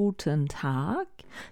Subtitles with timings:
[0.00, 1.06] guten Tag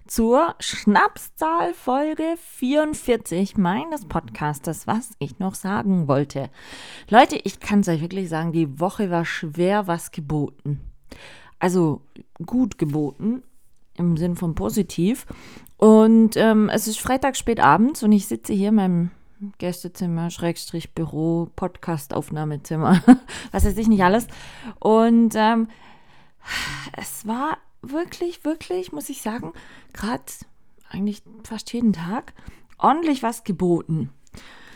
[0.07, 6.49] zur Schnapszahl Folge 44 meines Podcastes, was ich noch sagen wollte.
[7.11, 10.81] Leute, ich kann es euch wirklich sagen, die Woche war schwer was geboten.
[11.59, 12.01] Also
[12.43, 13.43] gut geboten
[13.93, 15.27] im Sinn von positiv.
[15.77, 19.11] Und ähm, es ist Freitag spät abends und ich sitze hier in meinem
[19.59, 22.99] Gästezimmer, Schrägstrich Büro, Podcast-Aufnahmezimmer,
[23.51, 24.25] was weiß ich nicht alles.
[24.79, 25.67] Und ähm,
[26.97, 29.53] es war wirklich, wirklich, muss ich sagen,
[29.93, 30.23] gerade
[30.89, 32.33] eigentlich fast jeden Tag
[32.77, 34.09] ordentlich was geboten.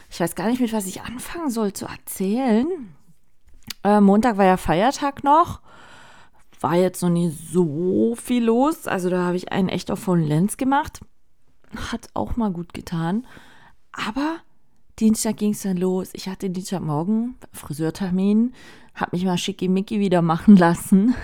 [0.09, 2.67] Ich weiß gar nicht, mit was ich anfangen soll zu erzählen.
[3.83, 5.61] Äh, Montag war ja Feiertag noch.
[6.59, 8.87] War jetzt noch nie so viel los.
[8.87, 11.01] Also da habe ich einen echt auf vollen Lenz gemacht.
[11.91, 13.25] Hat auch mal gut getan.
[13.91, 14.37] Aber
[14.99, 16.09] Dienstag ging es dann los.
[16.13, 18.53] Ich hatte Dienstagmorgen Friseurtermin,
[18.93, 21.15] habe mich mal schickimicki wieder machen lassen.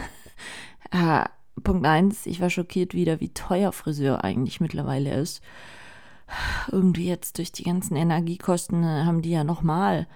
[0.92, 1.26] äh,
[1.62, 5.42] Punkt 1, ich war schockiert wieder, wie teuer Friseur eigentlich mittlerweile ist.
[6.72, 10.08] Irgendwie jetzt durch die ganzen Energiekosten äh, haben die ja nochmal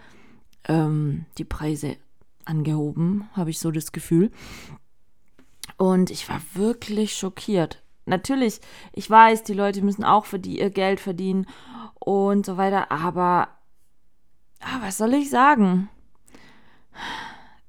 [0.67, 1.97] ähm, die Preise
[2.45, 4.31] angehoben, habe ich so das Gefühl.
[5.77, 7.81] Und ich war wirklich schockiert.
[8.05, 8.59] Natürlich,
[8.91, 11.47] ich weiß, die Leute müssen auch für die ihr Geld verdienen
[11.99, 13.47] und so weiter, aber
[14.59, 15.89] ah, was soll ich sagen?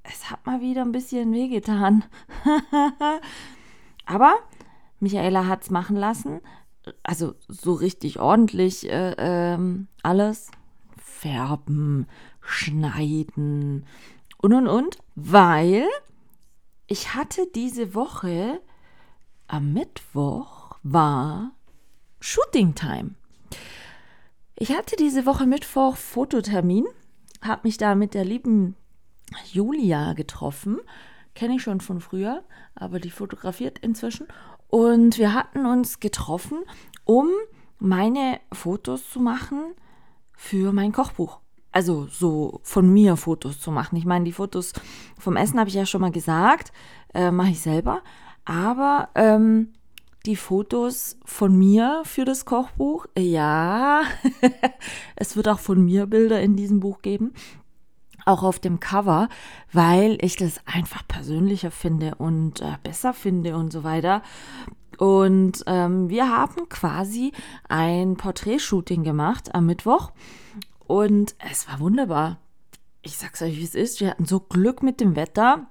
[0.03, 2.05] Es hat mal wieder ein bisschen wehgetan.
[4.07, 4.35] Aber
[5.01, 6.41] Michaela hat es machen lassen.
[7.03, 10.51] Also so richtig ordentlich äh, ähm, alles.
[10.97, 12.07] Färben,
[12.41, 13.87] schneiden
[14.39, 14.99] und und und.
[15.15, 15.87] Weil
[16.87, 18.61] ich hatte diese Woche
[19.47, 21.53] am Mittwoch war
[22.21, 23.15] Shooting Time.
[24.57, 26.87] Ich hatte diese Woche Mittwoch Fototermin,
[27.43, 28.77] habe mich da mit der lieben
[29.53, 30.81] Julia getroffen
[31.35, 32.43] kenne ich schon von früher,
[32.75, 34.27] aber die fotografiert inzwischen.
[34.69, 36.59] Und wir hatten uns getroffen,
[37.05, 37.29] um
[37.79, 39.75] meine Fotos zu machen
[40.33, 41.41] für mein Kochbuch.
[41.73, 43.97] Also so von mir Fotos zu machen.
[43.97, 44.73] Ich meine, die Fotos
[45.19, 46.73] vom Essen habe ich ja schon mal gesagt,
[47.15, 48.03] äh, mache ich selber.
[48.45, 49.73] Aber ähm,
[50.25, 54.03] die Fotos von mir für das Kochbuch, ja,
[55.17, 57.33] es wird auch von mir Bilder in diesem Buch geben
[58.25, 59.29] auch auf dem Cover,
[59.73, 64.23] weil ich das einfach persönlicher finde und äh, besser finde und so weiter.
[64.99, 67.33] Und ähm, wir haben quasi
[67.69, 70.13] ein Porträtshooting gemacht am Mittwoch
[70.87, 72.39] und es war wunderbar.
[73.03, 74.01] Ich sag's euch, wie es ist.
[74.01, 75.67] Wir hatten so Glück mit dem Wetter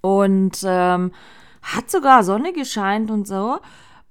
[0.00, 1.12] und ähm,
[1.62, 3.58] hat sogar Sonne gescheint und so,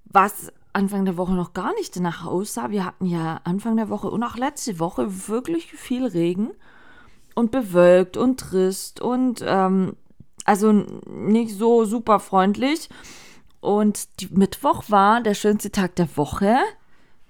[0.06, 2.69] was Anfang der Woche noch gar nicht danach aussah.
[2.69, 6.51] Wir hatten ja Anfang der Woche und auch letzte Woche wirklich viel Regen
[7.35, 9.96] und bewölkt und trist und ähm,
[10.46, 12.90] also nicht so super freundlich.
[13.59, 16.57] Und die Mittwoch war der schönste Tag der Woche.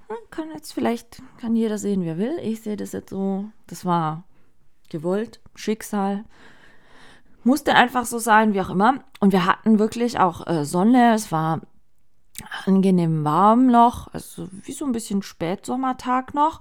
[0.07, 2.37] Hm, kann jetzt vielleicht, kann jeder sehen, wer will.
[2.41, 4.23] Ich sehe das jetzt so, das war
[4.89, 6.25] gewollt, Schicksal.
[7.43, 9.03] Musste einfach so sein, wie auch immer.
[9.19, 11.13] Und wir hatten wirklich auch äh, Sonne.
[11.13, 11.61] Es war
[12.65, 16.59] angenehm warm noch, also wie so ein bisschen Spätsommertag noch.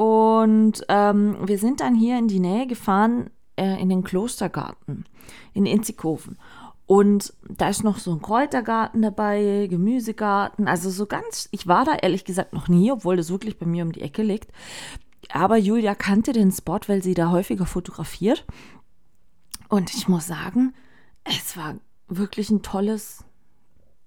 [0.00, 5.04] Und ähm, wir sind dann hier in die Nähe gefahren, äh, in den Klostergarten
[5.52, 6.38] in Inzighofen.
[6.86, 10.68] Und da ist noch so ein Kräutergarten dabei, Gemüsegarten.
[10.68, 13.84] Also so ganz, ich war da ehrlich gesagt noch nie, obwohl das wirklich bei mir
[13.84, 14.50] um die Ecke liegt.
[15.28, 18.46] Aber Julia kannte den Spot, weil sie da häufiger fotografiert.
[19.68, 20.72] Und ich muss sagen,
[21.24, 21.74] es war
[22.08, 23.26] wirklich ein tolles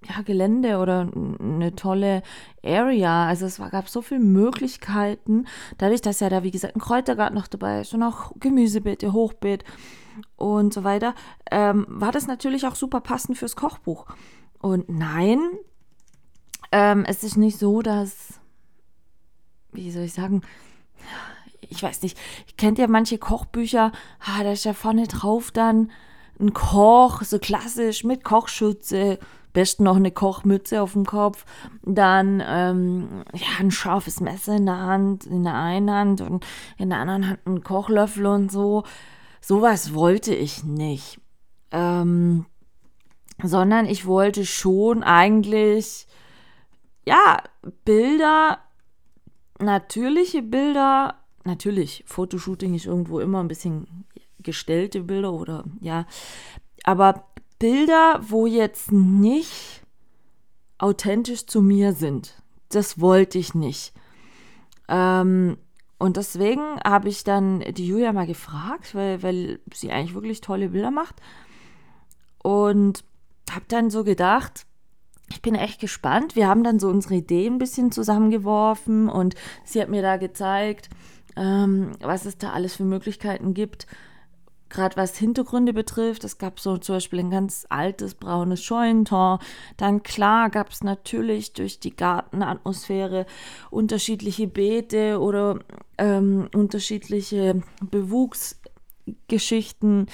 [0.08, 1.09] ja, Gelände oder
[1.40, 2.24] eine tolle
[2.64, 3.28] Area.
[3.28, 5.46] Also es war, gab so viele Möglichkeiten.
[5.78, 9.63] Dadurch, dass ja da, wie gesagt, ein Kräutergarten noch dabei ist und auch Gemüsebeete, Hochbeet
[10.36, 11.16] und so weiter,
[11.51, 14.06] ähm, war das natürlich auch super passend fürs Kochbuch.
[14.60, 15.39] Und nein,
[16.72, 18.39] ähm, es ist nicht so, dass,
[19.72, 20.42] wie soll ich sagen,
[21.62, 22.18] ich weiß nicht,
[22.57, 25.92] kennt ja manche Kochbücher, ah, da ist ja vorne drauf dann
[26.39, 29.19] ein Koch, so klassisch mit Kochschütze
[29.54, 31.46] besten noch eine Kochmütze auf dem Kopf,
[31.84, 36.46] dann ähm, ja, ein scharfes Messer in der Hand, in der einen Hand und
[36.78, 38.84] in der anderen Hand ein Kochlöffel und so.
[39.42, 41.20] Sowas wollte ich nicht.
[41.72, 42.46] Ähm,
[43.42, 46.08] sondern ich wollte schon eigentlich,
[47.06, 47.42] ja,
[47.84, 48.60] Bilder,
[49.60, 54.06] natürliche Bilder natürlich, Fotoshooting ist irgendwo immer ein bisschen
[54.40, 56.06] gestellte Bilder oder ja,
[56.84, 57.26] aber
[57.63, 59.83] Bilder, wo jetzt nicht
[60.80, 63.94] authentisch zu mir sind, das wollte ich nicht.
[64.89, 65.57] Ähm,
[65.98, 70.71] und deswegen habe ich dann die Julia mal gefragt, weil, weil sie eigentlich wirklich tolle
[70.71, 71.21] Bilder macht.
[72.39, 73.06] Und
[73.50, 74.66] habe dann so gedacht,
[75.30, 76.36] ich bin echt gespannt.
[76.36, 80.89] Wir haben dann so unsere Ideen ein bisschen zusammengeworfen und sie hat mir da gezeigt,
[81.38, 83.88] ähm, was es da alles für Möglichkeiten gibt.
[84.74, 89.38] Gerade was Hintergründe betrifft, es gab so zum Beispiel ein ganz altes braunes Scheunentor.
[89.78, 93.28] Dann klar gab es natürlich durch die Gartenatmosphäre
[93.70, 95.60] unterschiedliche Beete oder
[96.00, 100.08] ähm, unterschiedliche Bewuchsgeschichten.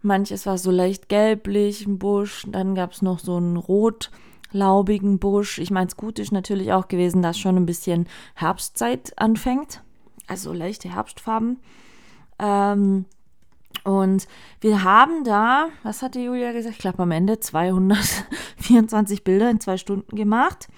[0.00, 2.46] Manches war so leicht gelblich, ein Busch.
[2.48, 5.58] Dann gab es noch so einen rotlaubigen Busch.
[5.58, 8.06] Ich meine, es gut ist natürlich auch gewesen, dass schon ein bisschen
[8.36, 9.82] Herbstzeit anfängt.
[10.28, 11.58] Also leichte Herbstfarben.
[12.38, 13.06] Ähm,
[13.84, 14.26] und
[14.60, 16.76] wir haben da, was hatte Julia gesagt?
[16.76, 20.68] Ich glaube am Ende 224 Bilder in zwei Stunden gemacht.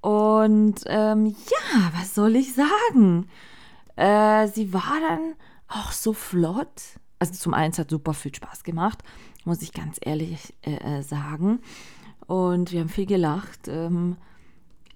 [0.00, 3.28] Und ähm, ja, was soll ich sagen?
[3.96, 5.34] Äh, sie war dann
[5.68, 6.98] auch so flott.
[7.20, 8.98] Also zum einen hat super viel Spaß gemacht,
[9.44, 11.60] muss ich ganz ehrlich äh, äh, sagen.
[12.26, 13.68] Und wir haben viel gelacht.
[13.68, 14.16] Ähm,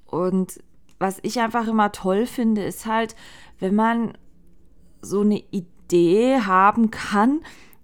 [0.07, 0.59] und
[0.99, 3.15] was ich einfach immer toll finde, ist halt,
[3.61, 4.19] wenn man
[5.01, 7.41] so eine Idee Idee haben kann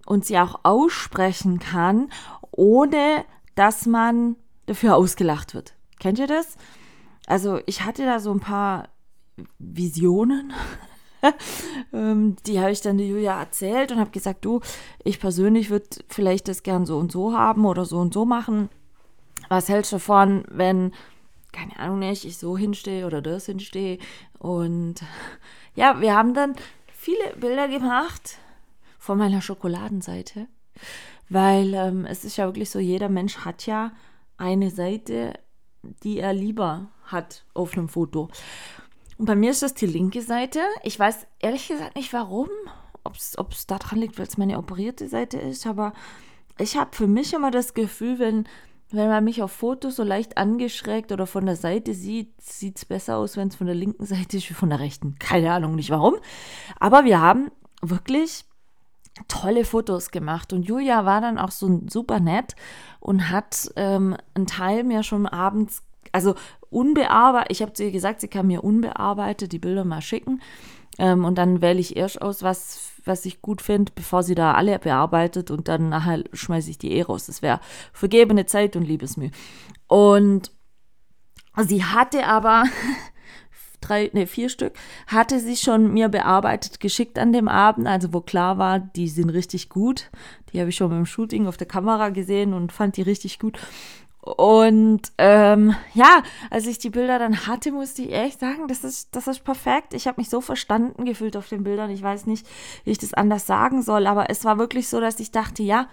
[0.06, 2.10] und sie auch aussprechen kann,
[2.50, 3.24] ohne
[3.54, 4.36] dass man
[4.66, 5.74] dafür ausgelacht wird.
[5.98, 6.56] Kennt ihr das?
[7.26, 8.88] Also ich hatte da so ein paar
[9.58, 10.52] Visionen,
[11.92, 14.60] ähm, die habe ich dann der Julia erzählt und habe gesagt, du,
[15.02, 18.68] ich persönlich würde vielleicht das gern so und so haben oder so und so machen.
[19.48, 20.92] Was hältst du davon, wenn,
[21.52, 23.98] keine Ahnung nicht, ich so hinstehe oder das hinstehe?
[24.38, 24.96] Und
[25.74, 26.54] ja, wir haben dann
[27.04, 28.38] viele Bilder gemacht
[28.98, 30.48] von meiner Schokoladenseite,
[31.28, 33.92] weil ähm, es ist ja wirklich so, jeder Mensch hat ja
[34.38, 35.34] eine Seite,
[35.82, 38.30] die er lieber hat auf einem Foto.
[39.18, 40.60] Und bei mir ist das die linke Seite.
[40.82, 42.48] Ich weiß ehrlich gesagt nicht warum,
[43.04, 45.92] ob es daran liegt, weil es meine operierte Seite ist, aber
[46.58, 48.48] ich habe für mich immer das Gefühl, wenn
[48.90, 52.84] wenn man mich auf Fotos so leicht angeschrägt oder von der Seite sieht, sieht es
[52.84, 55.16] besser aus, wenn es von der linken Seite ist wie von der rechten.
[55.18, 56.14] Keine Ahnung, nicht warum.
[56.78, 57.50] Aber wir haben
[57.82, 58.44] wirklich
[59.28, 60.52] tolle Fotos gemacht.
[60.52, 62.56] Und Julia war dann auch so super nett
[63.00, 65.82] und hat ähm, einen Teil mir schon abends,
[66.12, 66.34] also
[66.70, 70.42] unbearbeitet, ich habe zu ihr gesagt, sie kann mir unbearbeitet die Bilder mal schicken.
[70.98, 74.54] Ähm, und dann wähle ich erst aus, was, was ich gut finde, bevor sie da
[74.54, 77.26] alle bearbeitet und dann nachher schmeiße ich die eh raus.
[77.26, 77.60] Das wäre
[77.92, 79.30] vergebene Zeit und Liebesmühe.
[79.86, 80.52] Und
[81.62, 82.64] sie hatte aber
[83.80, 84.74] drei, ne, vier Stück,
[85.06, 89.30] hatte sie schon mir bearbeitet, geschickt an dem Abend, also wo klar war, die sind
[89.30, 90.10] richtig gut.
[90.52, 93.58] Die habe ich schon beim Shooting auf der Kamera gesehen und fand die richtig gut.
[94.24, 99.14] Und ähm, ja, als ich die Bilder dann hatte, musste ich echt sagen, das ist,
[99.14, 99.92] das ist perfekt.
[99.92, 101.90] Ich habe mich so verstanden gefühlt auf den Bildern.
[101.90, 102.46] Ich weiß nicht,
[102.84, 105.88] wie ich das anders sagen soll, aber es war wirklich so, dass ich dachte, ja,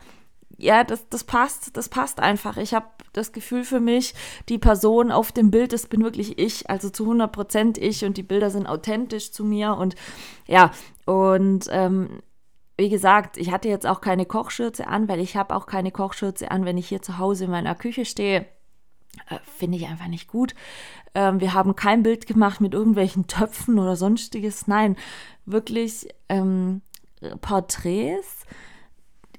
[0.57, 2.55] ja, das, das passt, das passt einfach.
[2.55, 4.13] Ich habe das Gefühl für mich,
[4.47, 8.15] die Person auf dem Bild, das bin wirklich ich, also zu 100 Prozent ich und
[8.15, 9.95] die Bilder sind authentisch zu mir und
[10.47, 10.71] ja,
[11.05, 12.21] und ähm,
[12.81, 16.49] wie gesagt, ich hatte jetzt auch keine Kochschürze an, weil ich habe auch keine Kochschürze
[16.49, 18.47] an, wenn ich hier zu Hause in meiner Küche stehe.
[19.29, 20.55] Äh, Finde ich einfach nicht gut.
[21.13, 24.65] Ähm, wir haben kein Bild gemacht mit irgendwelchen Töpfen oder sonstiges.
[24.65, 24.97] Nein,
[25.45, 26.81] wirklich ähm,
[27.41, 28.47] Porträts.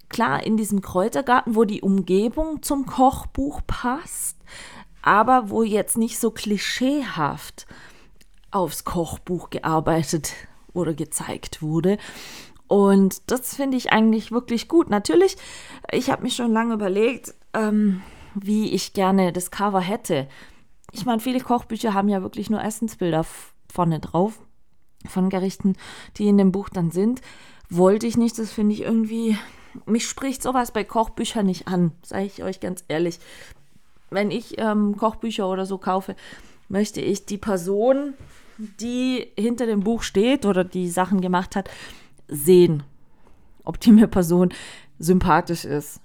[0.09, 4.39] Klar, in diesem Kräutergarten, wo die Umgebung zum Kochbuch passt,
[5.03, 7.67] aber wo jetzt nicht so klischeehaft
[8.53, 10.33] aufs Kochbuch gearbeitet
[10.75, 11.99] oder gezeigt wurde,
[12.73, 14.89] und das finde ich eigentlich wirklich gut.
[14.89, 15.37] Natürlich,
[15.91, 18.01] ich habe mir schon lange überlegt, ähm,
[18.35, 20.27] wie ich gerne das Cover hätte.
[20.91, 23.27] Ich meine, viele Kochbücher haben ja wirklich nur Essensbilder
[23.71, 24.41] vorne drauf
[25.07, 25.77] von Gerichten,
[26.17, 27.21] die in dem Buch dann sind.
[27.69, 29.37] Wollte ich nicht, das finde ich irgendwie,
[29.85, 33.19] mich spricht sowas bei Kochbüchern nicht an, sage ich euch ganz ehrlich.
[34.09, 36.17] Wenn ich ähm, Kochbücher oder so kaufe,
[36.71, 38.15] möchte ich die Person,
[38.57, 41.69] die hinter dem Buch steht oder die Sachen gemacht hat,
[42.29, 42.83] sehen,
[43.65, 44.53] ob die mir Person
[44.99, 46.01] sympathisch ist.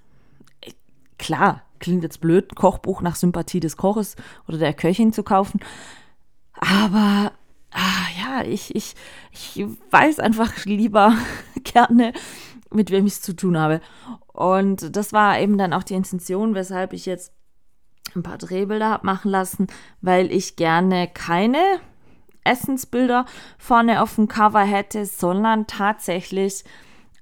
[1.18, 5.60] Klar, klingt jetzt blöd, Kochbuch nach Sympathie des Koches oder der Köchin zu kaufen.
[6.54, 7.32] Aber
[7.72, 8.94] ah, ja, ich, ich,
[9.32, 11.14] ich weiß einfach lieber
[11.64, 12.12] gerne,
[12.70, 13.80] mit wem ich es zu tun habe.
[14.32, 17.32] Und das war eben dann auch die Intention, weshalb ich jetzt
[18.14, 19.66] ein paar Drehbilder habe machen lassen,
[20.00, 21.58] weil ich gerne keine
[22.48, 23.26] Essensbilder
[23.58, 26.64] vorne auf dem Cover hätte, sondern tatsächlich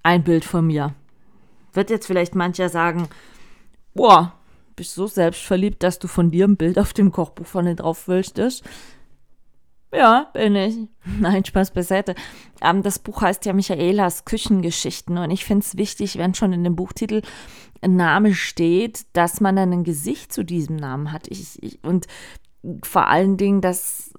[0.02, 0.94] ein Bild von mir.
[1.72, 3.08] Wird jetzt vielleicht mancher sagen,
[3.94, 4.32] boah,
[4.76, 8.38] bist so selbstverliebt, dass du von dir ein Bild auf dem Kochbuch vorne drauf willst.
[9.92, 10.76] Ja, bin ich.
[11.20, 12.14] Nein, Spaß beiseite.
[12.60, 16.64] Ähm, das Buch heißt ja Michaelas Küchengeschichten und ich finde es wichtig, wenn schon in
[16.64, 17.22] dem Buchtitel
[17.80, 21.28] ein Name steht, dass man dann ein Gesicht zu diesem Namen hat.
[21.28, 22.06] Ich, ich, und
[22.82, 24.12] vor allen Dingen, dass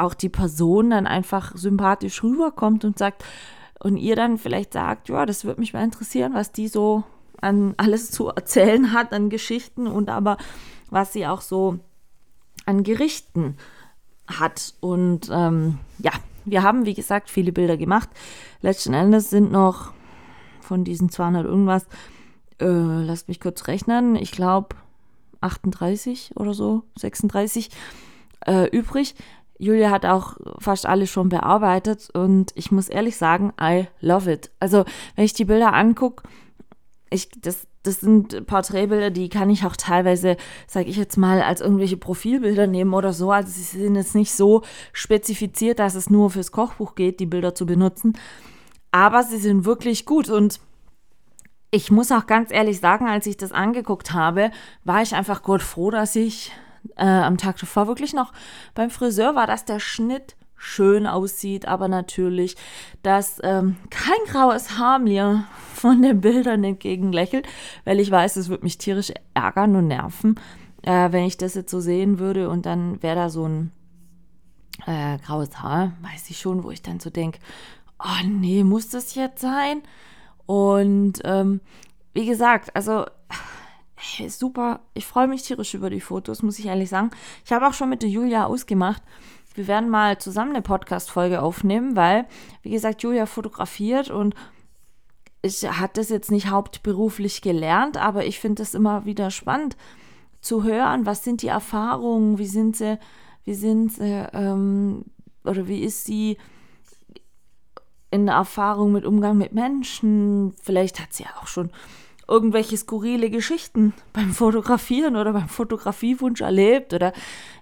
[0.00, 3.24] auch die Person dann einfach sympathisch rüberkommt und sagt,
[3.82, 7.04] und ihr dann vielleicht sagt, ja, das würde mich mal interessieren, was die so
[7.40, 10.36] an alles zu erzählen hat, an Geschichten und aber
[10.90, 11.78] was sie auch so
[12.66, 13.56] an Gerichten
[14.26, 14.74] hat.
[14.80, 16.12] Und ähm, ja,
[16.44, 18.10] wir haben, wie gesagt, viele Bilder gemacht.
[18.60, 19.92] Letzten Endes sind noch
[20.60, 21.86] von diesen 200 irgendwas,
[22.60, 24.76] äh, lasst mich kurz rechnen, ich glaube
[25.40, 27.70] 38 oder so, 36
[28.46, 29.14] äh, übrig.
[29.60, 34.50] Julia hat auch fast alle schon bearbeitet und ich muss ehrlich sagen, I love it.
[34.58, 34.84] Also,
[35.16, 36.22] wenn ich die Bilder angucke,
[37.10, 40.36] ich, das, das sind Porträtbilder, die kann ich auch teilweise,
[40.66, 43.32] sage ich jetzt mal, als irgendwelche Profilbilder nehmen oder so.
[43.32, 44.62] Also sie sind jetzt nicht so
[44.92, 48.16] spezifiziert, dass es nur fürs Kochbuch geht, die Bilder zu benutzen.
[48.92, 50.60] Aber sie sind wirklich gut und
[51.70, 54.50] ich muss auch ganz ehrlich sagen, als ich das angeguckt habe,
[54.84, 56.52] war ich einfach Gott froh, dass ich
[56.96, 58.32] äh, am Tag davor wirklich noch
[58.74, 62.56] beim Friseur war, dass der Schnitt schön aussieht, aber natürlich,
[63.02, 65.44] dass ähm, kein graues Haar mir
[65.74, 67.48] von den Bildern entgegenlächelt,
[67.84, 70.38] weil ich weiß, es wird mich tierisch ärgern und nerven,
[70.82, 73.72] äh, wenn ich das jetzt so sehen würde und dann wäre da so ein
[74.86, 77.38] äh, graues Haar, weiß ich schon, wo ich dann so denke,
[77.98, 79.82] oh nee, muss das jetzt sein?
[80.44, 81.60] Und ähm,
[82.12, 83.06] wie gesagt, also
[84.00, 84.80] hey, super.
[84.94, 87.10] Ich freue mich tierisch über die Fotos, muss ich ehrlich sagen.
[87.44, 89.02] Ich habe auch schon mit der Julia ausgemacht.
[89.54, 92.26] Wir werden mal zusammen eine Podcast-Folge aufnehmen, weil,
[92.62, 94.34] wie gesagt, Julia fotografiert und
[95.42, 99.76] ich hat das jetzt nicht hauptberuflich gelernt, aber ich finde es immer wieder spannend
[100.40, 102.98] zu hören, was sind die Erfahrungen, wie sind sie,
[103.44, 105.04] wie sind sie, ähm,
[105.44, 106.36] oder wie ist sie
[108.10, 110.54] in Erfahrung mit Umgang mit Menschen.
[110.62, 111.70] Vielleicht hat sie ja auch schon
[112.30, 116.94] irgendwelche skurrile Geschichten beim Fotografieren oder beim Fotografiewunsch erlebt.
[116.94, 117.12] Oder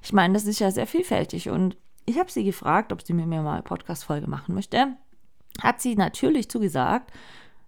[0.03, 1.49] ich meine, das ist ja sehr vielfältig.
[1.49, 4.97] Und ich habe sie gefragt, ob sie mit mir mal eine Podcast-Folge machen möchte.
[5.61, 7.11] Hat sie natürlich zugesagt.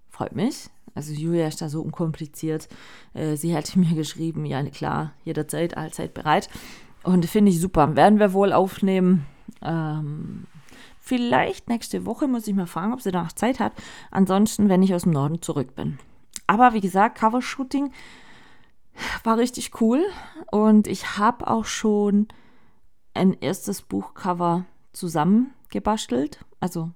[0.09, 0.69] Freut mich.
[0.95, 2.69] Also Julia ist da so unkompliziert.
[3.15, 6.49] Äh, sie hätte mir geschrieben, ja klar, jederzeit, allzeit bereit.
[7.03, 7.97] Und finde ich super.
[7.97, 9.27] Werden wir wohl aufnehmen.
[9.63, 10.47] Ähm,
[11.01, 13.73] vielleicht nächste Woche muss ich mal fragen, ob sie da noch Zeit hat.
[14.11, 15.99] Ansonsten, wenn ich aus dem Norden zurück bin.
[16.51, 17.93] Aber wie gesagt, Covershooting
[19.23, 20.03] war richtig cool
[20.51, 22.27] und ich habe auch schon
[23.15, 26.91] ein erstes Buchcover zusammengebastelt, also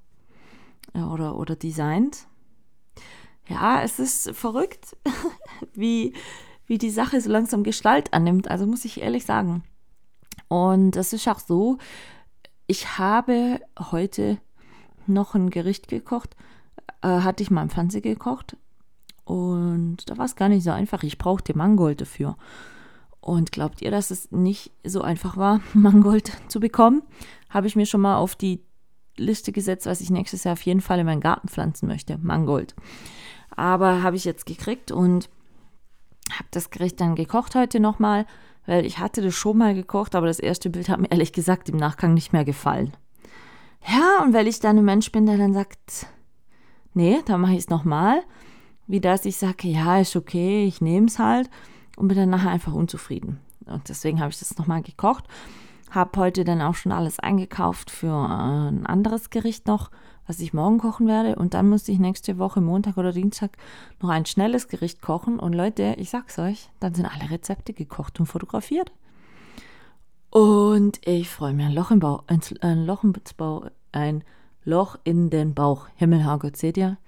[0.92, 2.26] oder, oder designt.
[3.46, 4.96] Ja, es ist verrückt,
[5.73, 6.14] wie,
[6.66, 9.62] wie die Sache so langsam Gestalt annimmt, also muss ich ehrlich sagen.
[10.49, 11.78] Und es ist auch so,
[12.66, 14.40] ich habe heute
[15.06, 16.34] noch ein Gericht gekocht,
[17.02, 18.56] äh, hatte ich mal im Fernsehen gekocht
[19.25, 21.02] und da war es gar nicht so einfach.
[21.02, 22.37] Ich brauchte Mangold dafür.
[23.21, 27.02] Und glaubt ihr, dass es nicht so einfach war, Mangold zu bekommen?
[27.49, 28.61] Habe ich mir schon mal auf die
[29.16, 32.19] Liste gesetzt, was ich nächstes Jahr auf jeden Fall in meinen Garten pflanzen möchte.
[32.19, 32.75] Mangold.
[33.50, 35.31] Aber habe ich jetzt gekriegt und
[36.33, 38.26] habe das Gericht dann gekocht heute nochmal,
[38.66, 41.69] weil ich hatte das schon mal gekocht, aber das erste Bild hat mir ehrlich gesagt
[41.69, 42.93] im Nachgang nicht mehr gefallen.
[43.87, 46.07] Ja, und weil ich dann ein Mensch bin, der dann sagt,
[46.95, 48.23] nee, dann mache ich es nochmal
[48.86, 51.50] wie dass ich sage, ja, ist okay, ich nehme es halt
[51.96, 53.40] und bin dann nachher einfach unzufrieden.
[53.66, 55.24] Und deswegen habe ich das nochmal gekocht.
[55.90, 59.90] Habe heute dann auch schon alles eingekauft für äh, ein anderes Gericht noch,
[60.26, 61.36] was ich morgen kochen werde.
[61.36, 63.56] Und dann muss ich nächste Woche, Montag oder Dienstag,
[64.00, 65.38] noch ein schnelles Gericht kochen.
[65.38, 68.92] Und Leute, ich sag's euch, dann sind alle Rezepte gekocht und fotografiert.
[70.30, 74.24] Und ich freue mich ein Loch im Bauch, ein, Loch im Bauch, ein
[74.64, 75.86] Loch in den Bauch.
[75.94, 76.98] Himmel, Herrgott, seht ihr?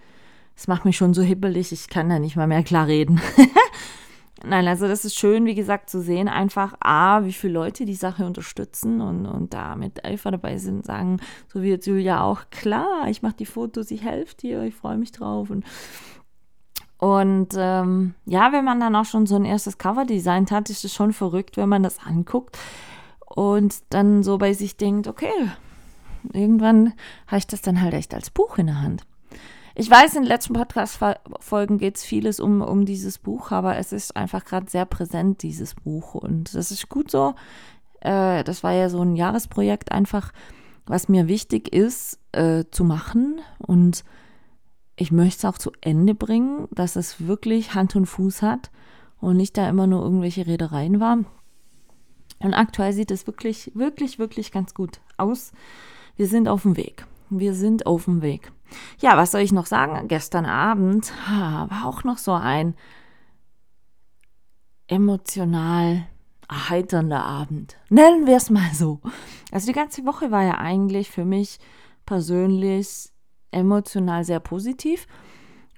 [0.57, 3.21] Es macht mich schon so hibbelig, ich kann da nicht mal mehr klar reden.
[4.45, 7.95] Nein, also das ist schön, wie gesagt, zu sehen, einfach A, wie viele Leute die
[7.95, 11.21] Sache unterstützen und, und da mit Eifer dabei sind, sagen,
[11.53, 14.99] so wie jetzt Julia auch, klar, ich mache die Fotos, ich helfe dir, ich freue
[14.99, 15.51] mich drauf.
[15.51, 15.65] Und,
[16.99, 20.85] und ähm, ja, wenn man dann auch schon so ein erstes Cover designt hat, ist
[20.85, 22.59] es schon verrückt, wenn man das anguckt
[23.27, 25.51] und dann so bei sich denkt, okay,
[26.33, 26.93] irgendwann
[27.27, 29.07] habe ich das dann halt echt als Buch in der Hand.
[29.78, 33.92] Ich weiß, in den letzten Podcast-Folgen geht es vieles um, um dieses Buch, aber es
[33.92, 36.14] ist einfach gerade sehr präsent, dieses Buch.
[36.14, 37.35] Und das ist gut so.
[38.00, 40.33] Äh, das war ja so ein Jahresprojekt, einfach
[40.87, 44.02] was mir wichtig ist äh, zu machen und
[44.97, 48.71] ich möchte es auch zu Ende bringen, dass es wirklich Hand und Fuß hat
[49.21, 51.18] und nicht da immer nur irgendwelche Redereien war.
[52.38, 55.52] Und aktuell sieht es wirklich, wirklich, wirklich ganz gut aus.
[56.16, 57.06] Wir sind auf dem Weg.
[57.28, 58.52] Wir sind auf dem Weg.
[58.99, 60.09] Ja, was soll ich noch sagen?
[60.09, 62.75] Gestern Abend war auch noch so ein
[64.89, 66.07] emotional
[66.49, 67.77] erheiternder Abend.
[67.89, 69.01] Nennen wir es mal so.
[69.51, 71.59] Also die ganze Woche war ja eigentlich für mich
[72.05, 73.11] persönlich
[73.51, 75.07] emotional sehr positiv.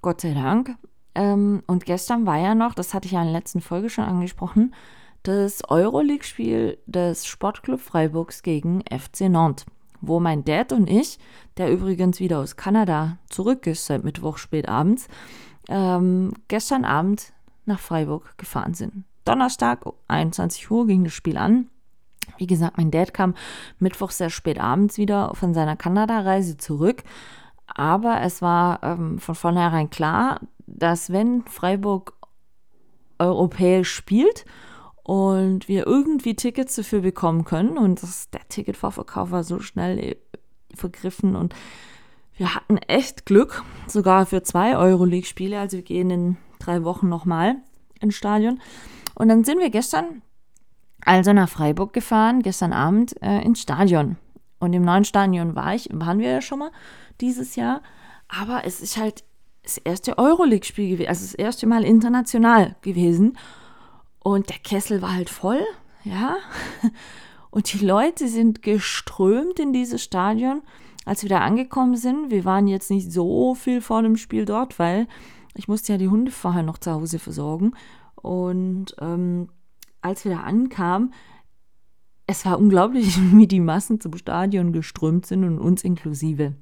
[0.02, 0.76] Gott sei Dank.
[1.14, 4.04] Ähm, und gestern war ja noch, das hatte ich ja in der letzten Folge schon
[4.04, 4.74] angesprochen,
[5.22, 9.66] das Euroleague-Spiel des Sportclub Freiburgs gegen FC Nantes,
[10.00, 11.18] wo mein Dad und ich,
[11.56, 15.08] der übrigens wieder aus Kanada zurück ist seit Mittwoch spät abends,
[15.68, 17.32] ähm, gestern Abend
[17.66, 19.04] nach Freiburg gefahren sind.
[19.24, 21.68] Donnerstag, 21 Uhr, ging das Spiel an.
[22.38, 23.34] Wie gesagt, mein Dad kam
[23.78, 27.02] Mittwoch sehr spät abends wieder von seiner Kanada-Reise zurück.
[27.66, 32.14] Aber es war ähm, von vornherein klar, dass wenn Freiburg
[33.18, 34.44] europäisch spielt
[35.08, 40.16] und wir irgendwie Tickets dafür bekommen können und das, der Ticketvorverkauf war so schnell äh,
[40.74, 41.54] vergriffen und
[42.36, 47.56] wir hatten echt Glück, sogar für zwei Euroleague-Spiele, also wir gehen in drei Wochen nochmal
[48.00, 48.60] ins Stadion.
[49.14, 50.20] Und dann sind wir gestern
[51.00, 54.18] also nach Freiburg gefahren, gestern Abend äh, ins Stadion.
[54.58, 56.70] Und im neuen Stadion war ich, waren wir ja schon mal
[57.22, 57.80] dieses Jahr.
[58.28, 59.24] Aber es ist halt
[59.62, 63.38] das erste Euroleague-Spiel gewesen, also das erste Mal international gewesen.
[64.20, 65.60] Und der Kessel war halt voll,
[66.04, 66.36] ja.
[67.50, 70.62] Und die Leute sind geströmt in dieses Stadion,
[71.06, 72.30] als wir da angekommen sind.
[72.30, 75.08] Wir waren jetzt nicht so viel vor dem Spiel dort, weil
[75.54, 77.72] ich musste ja die Hunde vorher noch zu Hause versorgen.
[78.14, 79.48] Und ähm,
[80.02, 81.14] als wir da ankamen,
[82.26, 86.54] es war unglaublich, wie die Massen zum Stadion geströmt sind und uns inklusive.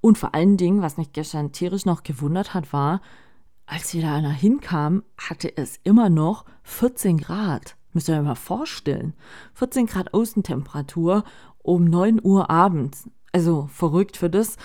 [0.00, 3.00] Und vor allen Dingen, was mich gestern tierisch noch gewundert hat, war,
[3.66, 7.76] als wir da hinkamen, hatte es immer noch 14 Grad.
[7.92, 9.14] Müsst ihr euch mal vorstellen.
[9.54, 11.24] 14 Grad Außentemperatur
[11.58, 13.08] um 9 Uhr abends.
[13.32, 14.56] Also verrückt für das,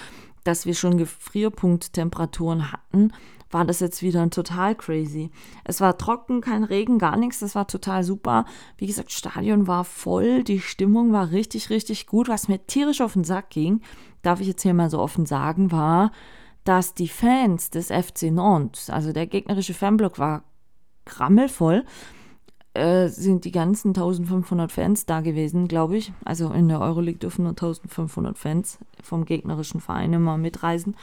[0.44, 3.12] dass wir schon Gefrierpunkttemperaturen hatten
[3.52, 5.32] war das jetzt wieder total crazy.
[5.64, 7.40] Es war trocken, kein Regen, gar nichts.
[7.40, 8.46] Das war total super.
[8.78, 12.28] Wie gesagt, Stadion war voll, die Stimmung war richtig, richtig gut.
[12.28, 13.82] Was mir tierisch auf den Sack ging,
[14.22, 16.12] darf ich jetzt hier mal so offen sagen, war,
[16.70, 20.44] dass die Fans des FC Nantes, also der gegnerische Fanblock war
[21.04, 21.84] krammelvoll,
[22.76, 26.14] äh, sind die ganzen 1500 Fans da gewesen, glaube ich.
[26.24, 30.96] Also in der Euroleague dürfen nur 1500 Fans vom gegnerischen Verein immer mitreisen.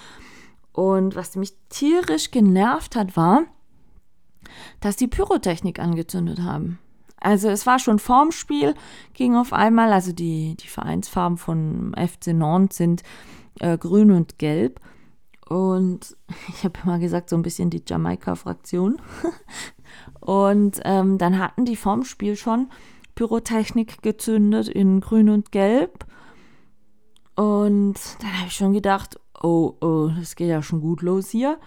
[0.70, 3.42] Und was mich tierisch genervt hat, war,
[4.78, 6.78] dass die Pyrotechnik angezündet haben.
[7.16, 8.76] Also es war schon vorm Spiel,
[9.14, 13.02] ging auf einmal, also die, die Vereinsfarben von FC Nantes sind
[13.58, 14.80] äh, grün und gelb.
[15.48, 16.16] Und
[16.48, 19.00] ich habe immer gesagt, so ein bisschen die Jamaika-Fraktion.
[20.20, 22.68] und ähm, dann hatten die vorm Spiel schon
[23.14, 26.04] Pyrotechnik gezündet in grün und gelb.
[27.34, 31.58] Und dann habe ich schon gedacht, oh, oh, das geht ja schon gut los hier.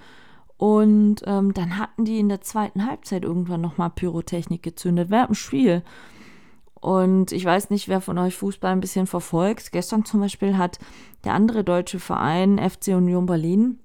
[0.57, 5.35] Und ähm, dann hatten die in der zweiten Halbzeit irgendwann nochmal Pyrotechnik gezündet, während dem
[5.35, 5.83] Spiel.
[6.81, 9.71] Und ich weiß nicht, wer von euch Fußball ein bisschen verfolgt.
[9.71, 10.79] Gestern zum Beispiel hat
[11.23, 13.79] der andere deutsche Verein, FC Union Berlin,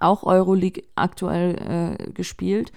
[0.00, 2.72] auch Euroleague aktuell äh, gespielt.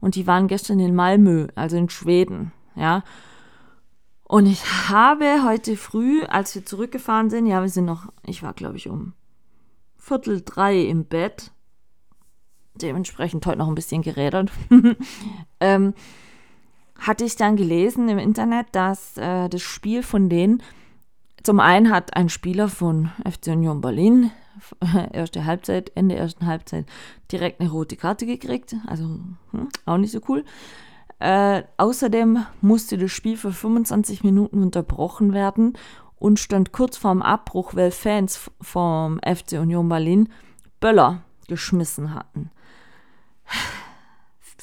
[0.00, 2.52] Und die waren gestern in Malmö, also in Schweden.
[2.76, 3.02] Ja.
[4.22, 8.52] Und ich habe heute früh, als wir zurückgefahren sind, ja, wir sind noch, ich war
[8.52, 9.14] glaube ich um
[9.96, 11.50] Viertel drei im Bett.
[12.74, 14.52] Dementsprechend heute noch ein bisschen gerädert.
[15.60, 15.94] ähm,
[16.98, 20.62] hatte ich dann gelesen im Internet, dass äh, das Spiel von denen,
[21.42, 24.30] zum einen hat ein Spieler von FC Union Berlin,
[25.12, 26.86] erste Halbzeit, Ende ersten Halbzeit,
[27.30, 28.74] direkt eine rote Karte gekriegt.
[28.86, 29.04] Also
[29.52, 30.44] hm, auch nicht so cool.
[31.20, 35.76] Äh, außerdem musste das Spiel für 25 Minuten unterbrochen werden
[36.16, 40.28] und stand kurz vorm Abbruch, weil Fans vom FC Union Berlin
[40.80, 42.50] Böller geschmissen hatten.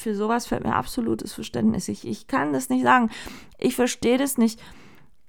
[0.05, 1.87] Für sowas fällt mir absolutes Verständnis.
[1.87, 3.09] Ich, ich kann das nicht sagen.
[3.57, 4.61] Ich verstehe das nicht.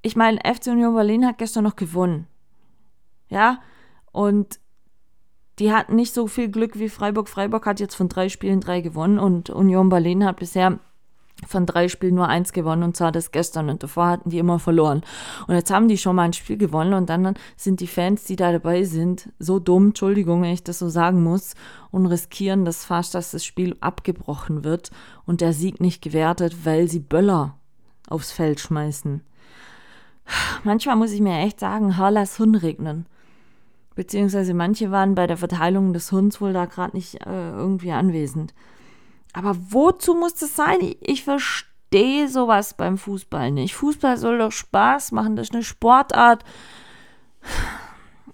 [0.03, 2.27] Ich meine, FC Union Berlin hat gestern noch gewonnen.
[3.31, 3.63] Ja,
[4.13, 4.61] und
[5.59, 7.31] die hatten nicht so viel Glück wie Freiburg.
[7.31, 10.79] Freiburg hat jetzt von drei Spielen drei gewonnen und Union Berlin hat bisher
[11.47, 14.59] von drei Spielen nur eins gewonnen und zwar das gestern und davor hatten die immer
[14.59, 15.03] verloren.
[15.47, 18.37] Und jetzt haben die schon mal ein Spiel gewonnen und dann sind die Fans, die
[18.37, 21.55] da dabei sind, so dumm, Entschuldigung, wenn ich das so sagen muss,
[21.91, 24.91] und riskieren das fast, dass das Spiel abgebrochen wird
[25.25, 27.57] und der Sieg nicht gewertet, weil sie Böller
[28.09, 29.23] aufs Feld schmeißen.
[30.65, 33.07] manchmal muss ich mir echt sagen, Harlas Hirn regnen.
[33.95, 38.53] Beziehungsweise manche waren bei der Verteilung des Hunds wohl da gerade nicht äh, irgendwie anwesend.
[39.37, 40.81] Aber wozu muss das sein?
[40.81, 43.75] Ich, ich verstehe sowas beim Fußball nicht.
[43.75, 46.43] Fußball soll doch Spaß machen, das ist eine Sportart.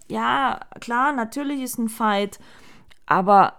[0.06, 2.38] Ja, klar, natürlich ist ein Fight,
[3.06, 3.56] aber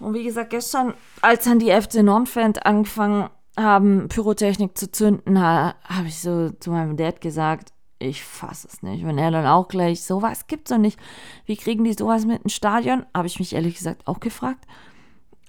[0.00, 6.08] und wie gesagt, gestern, als dann die FC Nordfans angefangen haben, Pyrotechnik zu zünden, habe
[6.08, 9.06] ich so zu meinem Dad gesagt, ich fasse es nicht.
[9.06, 11.00] Wenn er dann auch gleich, sowas gibt's doch nicht.
[11.46, 13.06] Wie kriegen die sowas mit ins Stadion?
[13.14, 14.66] Habe ich mich ehrlich gesagt auch gefragt.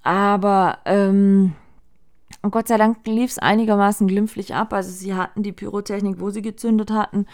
[0.06, 1.54] Aber, ähm,
[2.44, 4.72] und Gott sei Dank lief es einigermaßen glimpflich ab.
[4.72, 7.26] Also sie hatten die Pyrotechnik, wo sie gezündet hatten,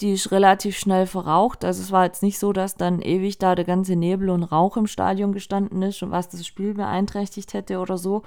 [0.00, 1.64] die ist relativ schnell verraucht.
[1.64, 4.76] Also es war jetzt nicht so, dass dann ewig da der ganze Nebel und Rauch
[4.76, 8.22] im Stadion gestanden ist und was das Spiel beeinträchtigt hätte oder so.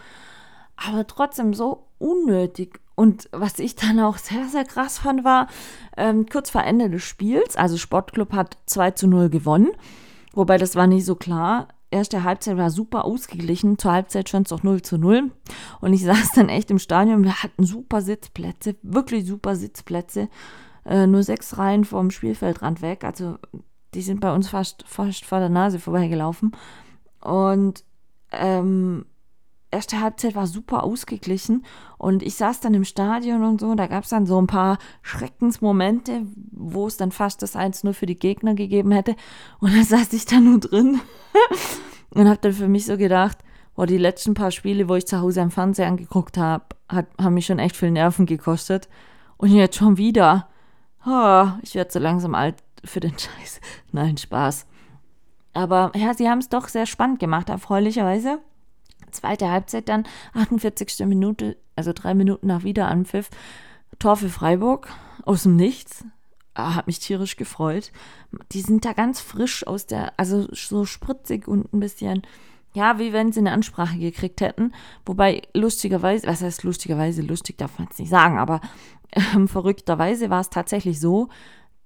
[0.78, 2.80] Aber trotzdem so unnötig.
[2.96, 5.48] Und was ich dann auch sehr, sehr krass fand, war,
[5.98, 9.72] ähm, kurz vor Ende des Spiels, also Sportclub hat 2 zu 0 gewonnen,
[10.34, 11.68] wobei das war nicht so klar.
[11.96, 15.32] Erste Halbzeit war super ausgeglichen, zur Halbzeit stand es auch 0 zu 0.
[15.80, 20.28] Und ich saß dann echt im Stadion, wir hatten super Sitzplätze, wirklich super Sitzplätze,
[20.86, 23.38] äh, nur sechs Reihen vom Spielfeldrand weg, also
[23.94, 26.52] die sind bei uns fast, fast vor der Nase vorbeigelaufen.
[27.22, 27.86] Und
[28.34, 29.06] ähm,
[29.72, 31.66] erste Halbzeit war super ausgeglichen
[31.98, 34.78] und ich saß dann im Stadion und so, da gab es dann so ein paar
[35.02, 39.16] Schreckensmomente, wo es dann fast das 1-0 für die Gegner gegeben hätte
[39.60, 41.02] und da saß ich dann nur drin
[42.12, 43.40] und habe dann für mich so gedacht,
[43.76, 47.46] boah, die letzten paar Spiele, wo ich zu Hause am Fernseher angeguckt habe, haben mich
[47.46, 48.88] schon echt viel Nerven gekostet
[49.38, 50.48] und jetzt schon wieder.
[51.06, 53.60] Oh, ich werde so langsam alt für den Scheiß.
[53.92, 54.66] Nein, Spaß.
[55.54, 58.40] Aber ja, sie haben es doch sehr spannend gemacht, erfreulicherweise.
[59.16, 61.06] Zweite Halbzeit dann, 48.
[61.06, 63.30] Minute, also drei Minuten nach Wiederanpfiff,
[64.00, 64.90] Tor für Freiburg
[65.24, 66.06] aus dem Nichts.
[66.54, 67.92] Ah, hat mich tierisch gefreut.
[68.54, 72.22] Die sind da ganz frisch aus der, also so spritzig und ein bisschen,
[72.74, 74.72] ja, wie wenn sie eine Ansprache gekriegt hätten.
[75.06, 78.62] Wobei lustigerweise, was heißt lustigerweise, lustig darf man es nicht sagen, aber
[79.12, 81.28] äh, verrückterweise war es tatsächlich so,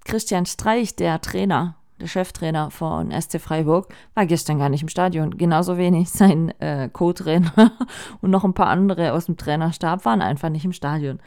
[0.05, 5.37] Christian Streich, der Trainer der Cheftrainer von SC Freiburg, war gestern gar nicht im Stadion.
[5.37, 7.71] Genauso wenig sein äh, Co-Trainer
[8.21, 11.19] und noch ein paar andere aus dem Trainerstab waren einfach nicht im Stadion.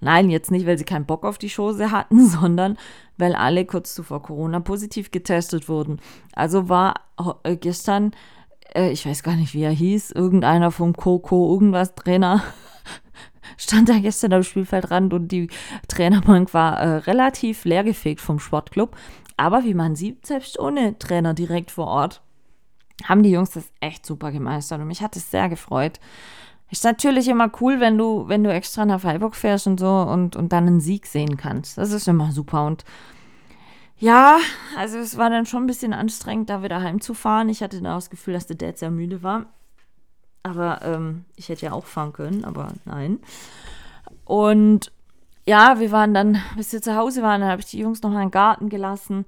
[0.00, 2.76] Nein, jetzt nicht, weil sie keinen Bock auf die Chose hatten, sondern
[3.16, 6.00] weil alle kurz zuvor Corona positiv getestet wurden.
[6.34, 6.94] Also war
[7.44, 8.12] äh, gestern,
[8.74, 12.42] äh, ich weiß gar nicht, wie er hieß, irgendeiner vom Coco, irgendwas Trainer,
[13.56, 15.48] stand da gestern am Spielfeldrand und die
[15.88, 18.96] Trainerbank war äh, relativ leergefegt vom Sportclub.
[19.36, 22.22] Aber wie man sieht, selbst ohne Trainer direkt vor Ort,
[23.04, 26.00] haben die Jungs das echt super gemeistert und mich hat es sehr gefreut.
[26.70, 30.34] Ist natürlich immer cool, wenn du, wenn du extra nach Freiburg fährst und so und,
[30.34, 31.78] und dann einen Sieg sehen kannst.
[31.78, 32.66] Das ist immer super.
[32.66, 32.84] Und
[33.98, 34.38] ja,
[34.76, 37.48] also es war dann schon ein bisschen anstrengend, da wieder heimzufahren.
[37.48, 39.46] Ich hatte da das Gefühl, dass der Dad sehr müde war.
[40.42, 43.20] Aber ähm, ich hätte ja auch fahren können, aber nein.
[44.24, 44.92] Und
[45.46, 48.10] ja, wir waren dann, bis wir zu Hause waren, dann habe ich die Jungs noch
[48.10, 49.24] mal in den Garten gelassen.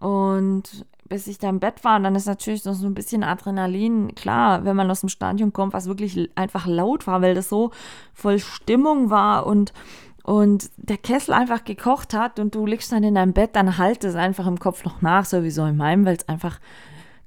[0.00, 3.22] Und bis ich da im Bett war, und dann ist natürlich noch so ein bisschen
[3.22, 4.14] Adrenalin.
[4.14, 7.70] Klar, wenn man aus dem Stadion kommt, was wirklich einfach laut war, weil das so
[8.14, 9.74] voll Stimmung war und,
[10.22, 14.04] und der Kessel einfach gekocht hat und du liegst dann in deinem Bett, dann halt
[14.04, 16.58] es einfach im Kopf noch nach, sowieso in meinem, weil es einfach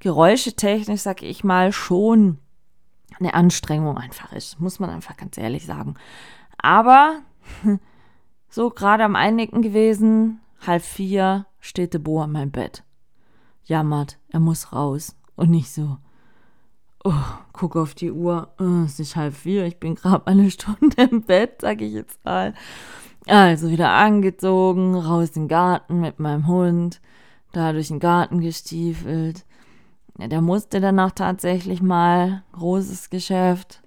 [0.00, 2.38] geräuschetechnisch, sag ich mal, schon
[3.20, 4.60] eine Anstrengung einfach ist.
[4.60, 5.94] Muss man einfach ganz ehrlich sagen.
[6.58, 7.20] Aber
[8.56, 12.84] So gerade am Einigen gewesen, halb vier, steht der Bo an meinem Bett.
[13.64, 15.14] Jammert, er muss raus.
[15.34, 15.98] Und nicht so,
[17.04, 17.12] oh,
[17.52, 21.20] guck auf die Uhr, oh, es ist halb vier, ich bin gerade eine Stunde im
[21.20, 22.54] Bett, sag ich jetzt mal.
[23.26, 27.02] Also wieder angezogen, raus in den Garten mit meinem Hund,
[27.52, 29.44] da durch den Garten gestiefelt.
[30.18, 33.82] Ja, der musste danach tatsächlich mal, großes Geschäft.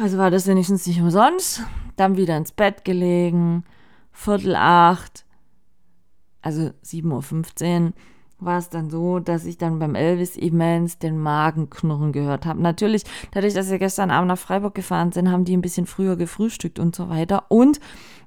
[0.00, 1.62] Also war das wenigstens nicht umsonst
[1.98, 3.64] dann wieder ins Bett gelegen,
[4.12, 5.24] Viertel acht,
[6.42, 7.92] also 7.15 Uhr,
[8.40, 12.62] war es dann so, dass ich dann beim Elvis immens den Magen knurren gehört habe.
[12.62, 16.16] Natürlich, dadurch, dass wir gestern Abend nach Freiburg gefahren sind, haben die ein bisschen früher
[16.16, 17.46] gefrühstückt und so weiter.
[17.48, 17.80] Und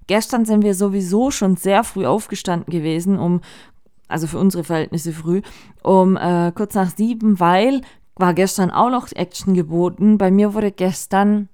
[0.08, 3.40] gestern sind wir sowieso schon sehr früh aufgestanden gewesen, um,
[4.10, 5.42] also für unsere Verhältnisse früh,
[5.82, 7.82] um äh, kurz nach sieben, weil
[8.16, 10.18] war gestern auch noch Action geboten.
[10.18, 11.48] Bei mir wurde gestern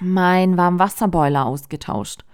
[0.00, 2.24] mein Warmwasserboiler ausgetauscht.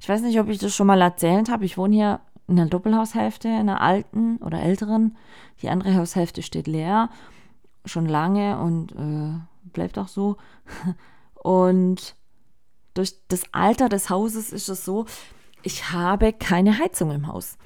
[0.00, 1.64] Ich weiß nicht, ob ich das schon mal erzählt habe.
[1.64, 5.16] Ich wohne hier in einer Doppelhaushälfte, in einer alten oder älteren.
[5.62, 7.10] Die andere Haushälfte steht leer,
[7.84, 9.40] schon lange und äh,
[9.72, 10.36] bleibt auch so.
[11.42, 12.16] Und
[12.94, 15.06] durch das Alter des Hauses ist es so,
[15.62, 17.56] ich habe keine Heizung im Haus.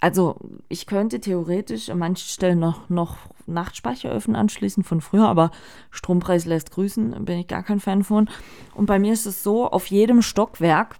[0.00, 0.36] Also
[0.68, 5.50] ich könnte theoretisch an manchen Stellen noch, noch Nachtspeicheröfen anschließen von früher, aber
[5.90, 8.28] Strompreis lässt grüßen, bin ich gar kein Fan von.
[8.74, 10.96] Und bei mir ist es so, auf jedem Stockwerk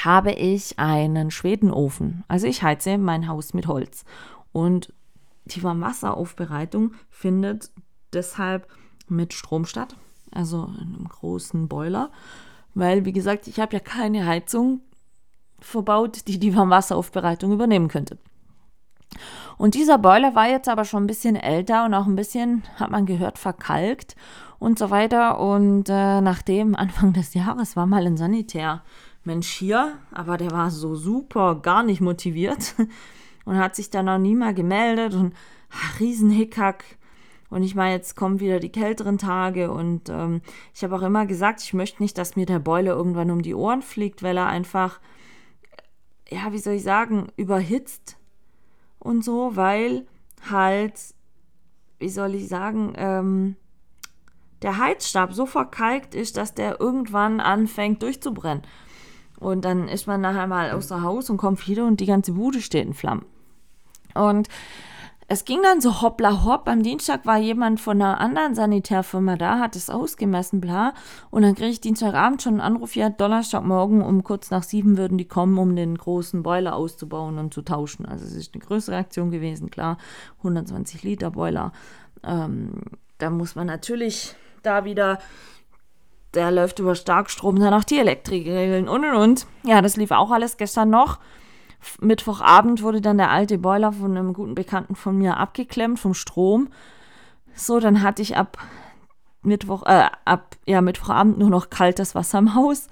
[0.00, 2.24] habe ich einen Schwedenofen.
[2.28, 4.04] Also ich heize mein Haus mit Holz.
[4.52, 4.92] Und
[5.46, 7.70] die Warmwasseraufbereitung findet
[8.12, 8.68] deshalb
[9.08, 9.96] mit Strom statt,
[10.30, 12.10] also in einem großen Boiler,
[12.74, 14.80] weil wie gesagt, ich habe ja keine Heizung
[15.60, 18.18] verbaut, die die Warmwasseraufbereitung übernehmen könnte.
[19.56, 22.90] Und dieser Boiler war jetzt aber schon ein bisschen älter und auch ein bisschen, hat
[22.90, 24.14] man gehört, verkalkt
[24.58, 25.40] und so weiter.
[25.40, 30.94] Und äh, nachdem Anfang des Jahres war mal ein Sanitärmensch hier, aber der war so
[30.94, 32.74] super gar nicht motiviert
[33.44, 35.34] und hat sich dann auch nie mehr gemeldet und
[35.70, 36.84] ach, Riesenhickhack.
[37.50, 40.42] Und ich meine, jetzt kommen wieder die kälteren Tage und ähm,
[40.74, 43.54] ich habe auch immer gesagt, ich möchte nicht, dass mir der Boiler irgendwann um die
[43.54, 45.00] Ohren fliegt, weil er einfach,
[46.30, 48.16] ja, wie soll ich sagen, überhitzt
[48.98, 50.06] und so, weil
[50.50, 50.94] halt,
[51.98, 53.56] wie soll ich sagen, ähm,
[54.62, 58.62] der Heizstab so verkalkt ist, dass der irgendwann anfängt durchzubrennen.
[59.38, 62.60] Und dann ist man nachher mal außer Haus und kommt wieder und die ganze Bude
[62.60, 63.24] steht in Flammen.
[64.14, 64.48] Und
[65.30, 66.68] es ging dann so hoppla hopp.
[66.68, 70.94] Am Dienstag war jemand von einer anderen Sanitärfirma da, hat es ausgemessen, bla.
[71.30, 75.18] Und dann kriege ich Dienstagabend schon einen Anruf, ja, Donnerstagmorgen um kurz nach sieben würden
[75.18, 78.06] die kommen, um den großen Boiler auszubauen und zu tauschen.
[78.06, 79.98] Also es ist eine größere Aktion gewesen, klar.
[80.38, 81.72] 120 Liter Boiler.
[82.24, 82.80] Ähm,
[83.18, 85.18] da muss man natürlich da wieder
[86.34, 89.46] der läuft über Starkstrom, dann auch die Elektrik regeln und und und.
[89.64, 91.18] Ja, das lief auch alles gestern noch.
[92.00, 96.68] Mittwochabend wurde dann der alte Boiler von einem guten Bekannten von mir abgeklemmt vom Strom.
[97.54, 98.58] So, dann hatte ich ab
[99.42, 102.88] Mittwoch, äh, ab ja, Mittwochabend nur noch kaltes Wasser im Haus.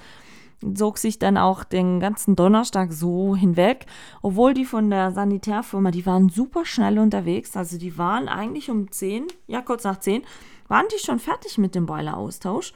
[0.75, 3.87] Sog sich dann auch den ganzen Donnerstag so hinweg,
[4.23, 7.57] obwohl die von der Sanitärfirma, die waren super schnell unterwegs.
[7.57, 10.23] Also die waren eigentlich um 10, ja kurz nach 10,
[10.69, 12.73] waren die schon fertig mit dem Boileraustausch.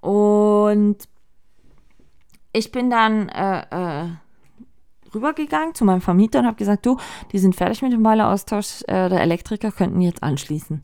[0.00, 0.96] Und
[2.52, 4.08] ich bin dann äh, äh,
[5.14, 6.96] rübergegangen zu meinem Vermieter und habe gesagt, du,
[7.32, 10.82] die sind fertig mit dem Boileraustausch, äh, der Elektriker könnten jetzt anschließen.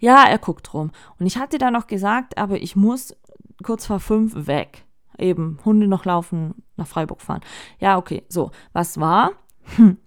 [0.00, 0.90] Ja, er guckt rum.
[1.18, 3.16] Und ich hatte dann noch gesagt, aber ich muss
[3.62, 4.84] kurz vor fünf weg.
[5.18, 7.40] Eben, Hunde noch laufen, nach Freiburg fahren.
[7.80, 9.32] Ja, okay, so, was war?
[9.76, 9.98] Hm.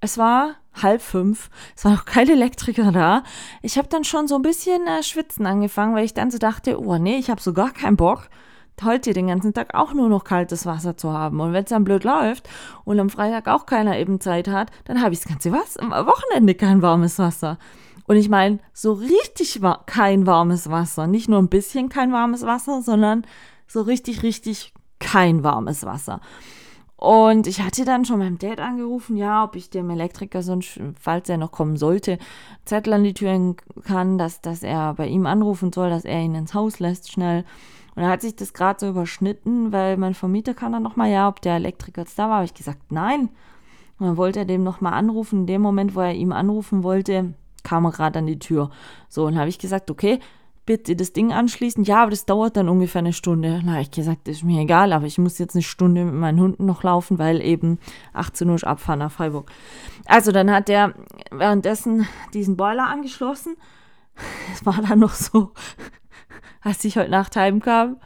[0.00, 3.22] Es war halb fünf, es war noch kein Elektriker da.
[3.62, 6.80] Ich habe dann schon so ein bisschen äh, schwitzen angefangen, weil ich dann so dachte,
[6.80, 8.28] oh nee, ich habe so gar keinen Bock
[8.84, 11.40] heute den ganzen Tag auch nur noch kaltes Wasser zu haben.
[11.40, 12.48] Und wenn es dann blöd läuft
[12.84, 15.90] und am Freitag auch keiner eben Zeit hat, dann habe ich das ganze was am
[15.90, 17.58] Wochenende kein warmes Wasser.
[18.06, 21.06] Und ich meine, so richtig wa kein warmes Wasser.
[21.06, 23.24] Nicht nur ein bisschen kein warmes Wasser, sondern
[23.66, 26.20] so richtig, richtig kein warmes Wasser.
[27.00, 31.30] Und ich hatte dann schon meinem Dad angerufen, ja, ob ich dem Elektriker sonst, falls
[31.30, 32.18] er noch kommen sollte,
[32.66, 36.34] Zettel an die Türen kann, dass, dass er bei ihm anrufen soll, dass er ihn
[36.34, 37.46] ins Haus lässt, schnell.
[37.94, 41.28] Und dann hat sich das gerade so überschnitten, weil mein Vermieter kann dann nochmal, ja,
[41.28, 42.36] ob der Elektriker jetzt da war.
[42.36, 43.30] Habe ich gesagt, nein.
[43.98, 45.40] Und dann wollte er dem nochmal anrufen.
[45.40, 48.70] In dem Moment, wo er ihm anrufen wollte, kam er gerade an die Tür.
[49.08, 50.20] So, und habe ich gesagt, okay,
[50.66, 51.84] bitte das Ding anschließen.
[51.84, 53.62] Ja, aber das dauert dann ungefähr eine Stunde.
[53.66, 56.64] Habe ich gesagt, ist mir egal, aber ich muss jetzt eine Stunde mit meinen Hunden
[56.64, 57.78] noch laufen, weil eben
[58.12, 59.50] 18 Uhr Abfahren nach Freiburg.
[60.06, 60.94] Also dann hat er
[61.30, 63.56] währenddessen diesen Boiler angeschlossen.
[64.52, 65.52] Es war dann noch so
[66.62, 67.96] als ich heute Nacht heimkam,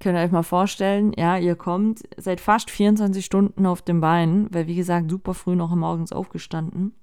[0.00, 4.52] könnt ihr euch mal vorstellen, ja, ihr kommt seit fast 24 Stunden auf den Beinen,
[4.52, 6.94] weil wie gesagt, super früh noch morgens aufgestanden,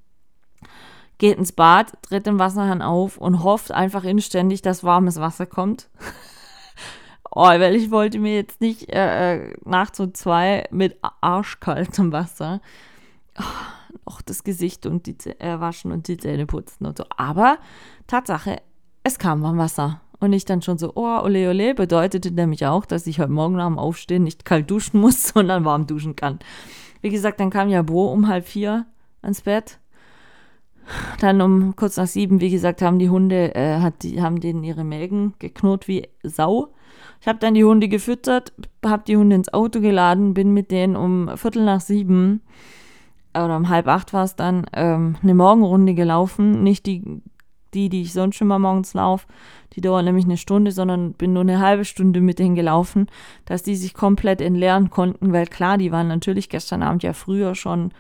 [1.18, 5.90] geht ins Bad, tritt den Wasserhahn auf und hofft einfach inständig, dass warmes Wasser kommt.
[7.32, 12.62] oh, weil ich wollte mir jetzt nicht äh, äh nachts um zwei mit arschkaltem Wasser
[13.40, 13.44] oh,
[14.06, 17.06] noch das Gesicht und die äh, waschen und die Zähne putzen und so.
[17.16, 17.58] Aber
[18.08, 18.62] Tatsache,
[19.04, 20.02] es kam warm Wasser.
[20.24, 23.58] Und ich dann schon so, oh, ole ole, bedeutete nämlich auch, dass ich heute Morgen
[23.58, 26.40] nach dem Aufstehen nicht kalt duschen muss, sondern warm duschen kann.
[27.02, 28.86] Wie gesagt, dann kam ja Bo um halb vier
[29.22, 29.80] ans Bett.
[31.20, 34.64] Dann um kurz nach sieben, wie gesagt, haben die Hunde, äh, hat die, haben denen
[34.64, 36.70] ihre Mägen geknurrt wie Sau.
[37.20, 40.96] Ich habe dann die Hunde gefüttert, habe die Hunde ins Auto geladen, bin mit denen
[40.96, 42.40] um Viertel nach sieben
[43.34, 46.64] oder um halb acht war es dann, ähm, eine Morgenrunde gelaufen.
[46.64, 47.22] Nicht die
[47.74, 49.28] die, die ich sonst schon mal morgens laufe.
[49.74, 53.08] Die dauert nämlich eine Stunde, sondern bin nur eine halbe Stunde mit denen gelaufen,
[53.46, 57.56] dass die sich komplett entleeren konnten, weil klar, die waren natürlich gestern Abend ja früher
[57.56, 57.92] schon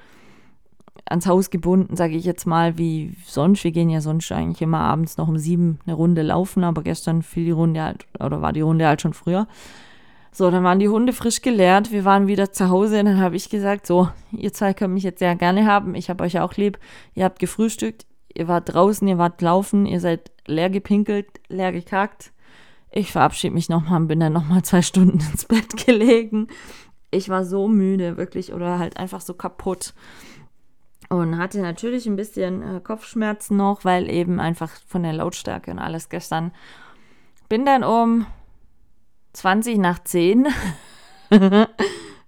[1.10, 3.64] ans Haus gebunden, sage ich jetzt mal, wie sonst.
[3.64, 7.22] Wir gehen ja sonst eigentlich immer abends noch um sieben eine Runde laufen, aber gestern
[7.22, 9.48] fiel die Runde halt, oder war die Runde halt schon früher.
[10.32, 11.92] So, dann waren die Hunde frisch geleert.
[11.92, 15.04] Wir waren wieder zu Hause und dann habe ich gesagt, so, ihr zwei könnt mich
[15.04, 15.94] jetzt sehr gerne haben.
[15.94, 16.80] Ich habe euch auch lieb.
[17.14, 22.32] Ihr habt gefrühstückt, ihr wart draußen, ihr wart laufen, ihr seid leer gepinkelt, leer gekackt.
[22.92, 26.48] Ich verabschiede mich nochmal und bin dann nochmal zwei Stunden ins Bett gelegen.
[27.12, 29.94] Ich war so müde, wirklich, oder halt einfach so kaputt.
[31.10, 35.80] Und hatte natürlich ein bisschen äh, Kopfschmerzen noch, weil eben einfach von der Lautstärke und
[35.80, 36.52] alles gestern.
[37.50, 38.26] Bin dann um
[39.34, 40.48] 20 nach 10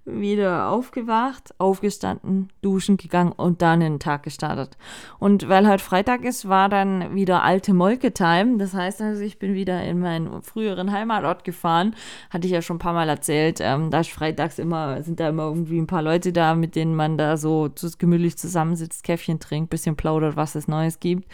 [0.06, 4.78] wieder aufgewacht, aufgestanden, duschen gegangen und dann in den Tag gestartet.
[5.18, 8.56] Und weil halt Freitag ist, war dann wieder alte Molke-Time.
[8.58, 11.96] Das heißt also, ich bin wieder in meinen früheren Heimatort gefahren.
[12.30, 13.58] Hatte ich ja schon ein paar Mal erzählt.
[13.60, 16.94] Ähm, da ist freitags immer, sind da immer irgendwie ein paar Leute da, mit denen
[16.94, 21.28] man da so gemütlich zusammensitzt, Käffchen trinkt, bisschen plaudert, was es Neues gibt.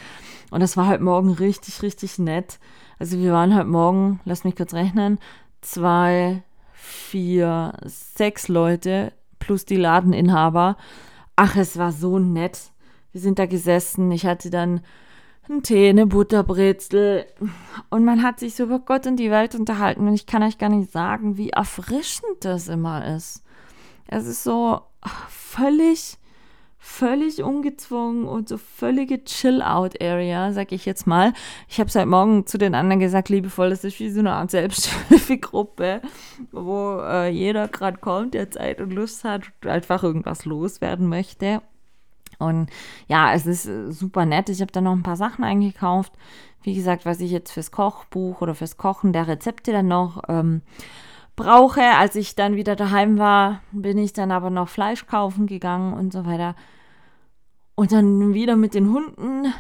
[0.51, 2.59] Und das war halt morgen richtig, richtig nett.
[2.99, 5.19] Also wir waren halt morgen, lass mich kurz rechnen,
[5.61, 6.43] zwei,
[6.83, 10.77] vier, sechs Leute plus die Ladeninhaber.
[11.37, 12.73] Ach, es war so nett.
[13.13, 14.11] Wir sind da gesessen.
[14.11, 14.81] Ich hatte dann
[15.49, 17.27] einen Tee, eine Butterbrezel.
[17.89, 20.09] Und man hat sich so über Gott und die Welt unterhalten.
[20.09, 23.45] Und ich kann euch gar nicht sagen, wie erfrischend das immer ist.
[24.09, 24.81] Es ist so
[25.29, 26.19] völlig
[26.85, 31.33] völlig ungezwungen und so völlige Chill-Out-Area, sag ich jetzt mal.
[31.69, 34.51] Ich habe seit Morgen zu den anderen gesagt, liebevoll, das ist wie so eine Art
[34.51, 36.03] Selbsthilfegruppe,
[36.51, 41.63] wo äh, jeder gerade kommt, der Zeit und Lust hat, einfach irgendwas loswerden möchte.
[42.41, 42.69] Und
[43.07, 44.49] ja, es ist äh, super nett.
[44.49, 46.13] Ich habe da noch ein paar Sachen eingekauft.
[46.65, 50.63] Wie gesagt, was ich jetzt fürs Kochbuch oder fürs Kochen der Rezepte dann noch ähm,
[51.37, 51.83] brauche.
[51.83, 56.13] Als ich dann wieder daheim war, bin ich dann aber noch Fleisch kaufen gegangen und
[56.13, 56.55] so weiter.
[57.75, 59.53] Und dann wieder mit den Hunden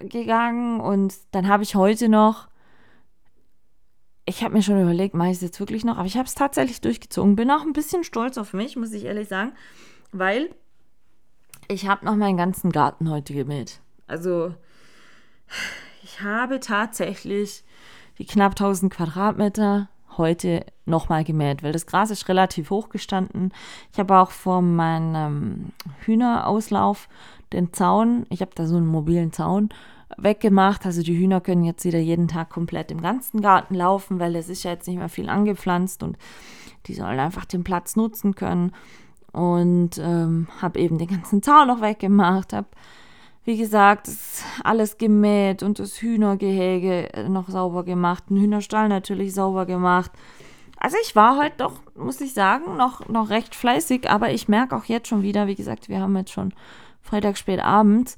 [0.00, 2.48] gegangen und dann habe ich heute noch,
[4.24, 6.34] ich habe mir schon überlegt, mache ich es jetzt wirklich noch, aber ich habe es
[6.34, 7.36] tatsächlich durchgezogen.
[7.36, 9.52] Bin auch ein bisschen stolz auf mich, muss ich ehrlich sagen,
[10.12, 10.54] weil
[11.68, 13.80] ich habe noch meinen ganzen Garten heute gemäht.
[14.06, 14.54] Also
[16.02, 17.64] ich habe tatsächlich
[18.18, 23.52] die knapp 1000 Quadratmeter heute nochmal gemäht, weil das Gras ist relativ hoch gestanden.
[23.92, 25.72] Ich habe auch vor meinem
[26.04, 27.08] Hühnerauslauf
[27.52, 29.68] den Zaun, ich habe da so einen mobilen Zaun
[30.16, 30.84] weggemacht.
[30.86, 34.48] Also die Hühner können jetzt wieder jeden Tag komplett im ganzen Garten laufen, weil es
[34.48, 36.16] ist ja jetzt nicht mehr viel angepflanzt und
[36.86, 38.72] die sollen einfach den Platz nutzen können.
[39.32, 42.68] Und ähm, habe eben den ganzen Zaun noch weggemacht, habe
[43.44, 44.08] wie gesagt,
[44.62, 50.12] alles gemäht und das Hühnergehege äh, noch sauber gemacht, den Hühnerstall natürlich sauber gemacht.
[50.82, 54.74] Also ich war heute doch, muss ich sagen, noch, noch recht fleißig, aber ich merke
[54.74, 56.52] auch jetzt schon wieder, wie gesagt, wir haben jetzt schon
[57.00, 58.16] Freitag spät abends.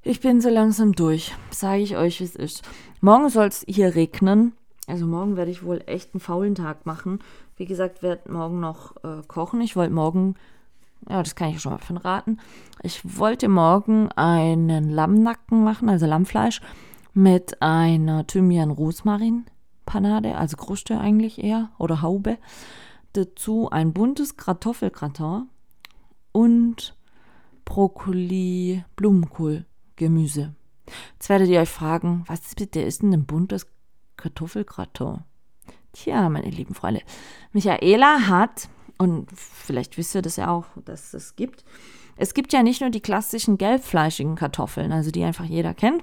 [0.00, 2.66] Ich bin so langsam durch, sage ich euch, wie es ist.
[3.02, 4.54] Morgen soll es hier regnen.
[4.86, 7.18] Also morgen werde ich wohl echt einen faulen Tag machen.
[7.58, 9.60] Wie gesagt, werde morgen noch äh, kochen.
[9.60, 10.36] Ich wollte morgen
[11.06, 12.38] ja, das kann ich schon mal verraten.
[12.82, 16.62] Ich wollte morgen einen Lammnacken machen, also Lammfleisch,
[17.12, 18.26] mit einer
[19.86, 22.38] Thymian-Rosmarin-Panade, also Kruste eigentlich eher, oder Haube.
[23.12, 25.48] Dazu ein buntes Kartoffelgratin
[26.32, 26.94] und
[27.64, 29.64] Brokkoli, Blumenkohl,
[29.96, 30.54] Gemüse.
[31.14, 33.66] Jetzt werdet ihr euch fragen, was bitte ist denn ein buntes
[34.16, 35.20] Kartoffelgratin?
[35.92, 37.00] Tja, meine lieben Freunde,
[37.52, 38.68] Michaela hat
[38.98, 41.64] und vielleicht wisst ihr das ja auch, dass es gibt.
[42.16, 46.02] Es gibt ja nicht nur die klassischen gelbfleischigen Kartoffeln, also die einfach jeder kennt,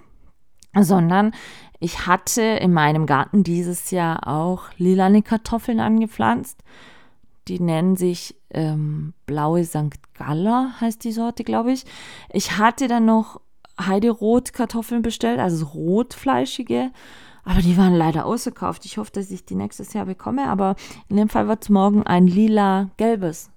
[0.79, 1.33] sondern
[1.79, 6.63] ich hatte in meinem Garten dieses Jahr auch lilane Kartoffeln angepflanzt.
[7.47, 9.99] Die nennen sich ähm, blaue St.
[10.13, 11.83] Galler, heißt die Sorte, glaube ich.
[12.31, 13.41] Ich hatte dann noch
[13.79, 16.91] Heiderot-Kartoffeln bestellt, also rotfleischige.
[17.43, 18.85] Aber die waren leider ausgekauft.
[18.85, 20.47] Ich hoffe, dass ich die nächstes Jahr bekomme.
[20.47, 20.75] Aber
[21.09, 23.49] in dem Fall wird es morgen ein lila-gelbes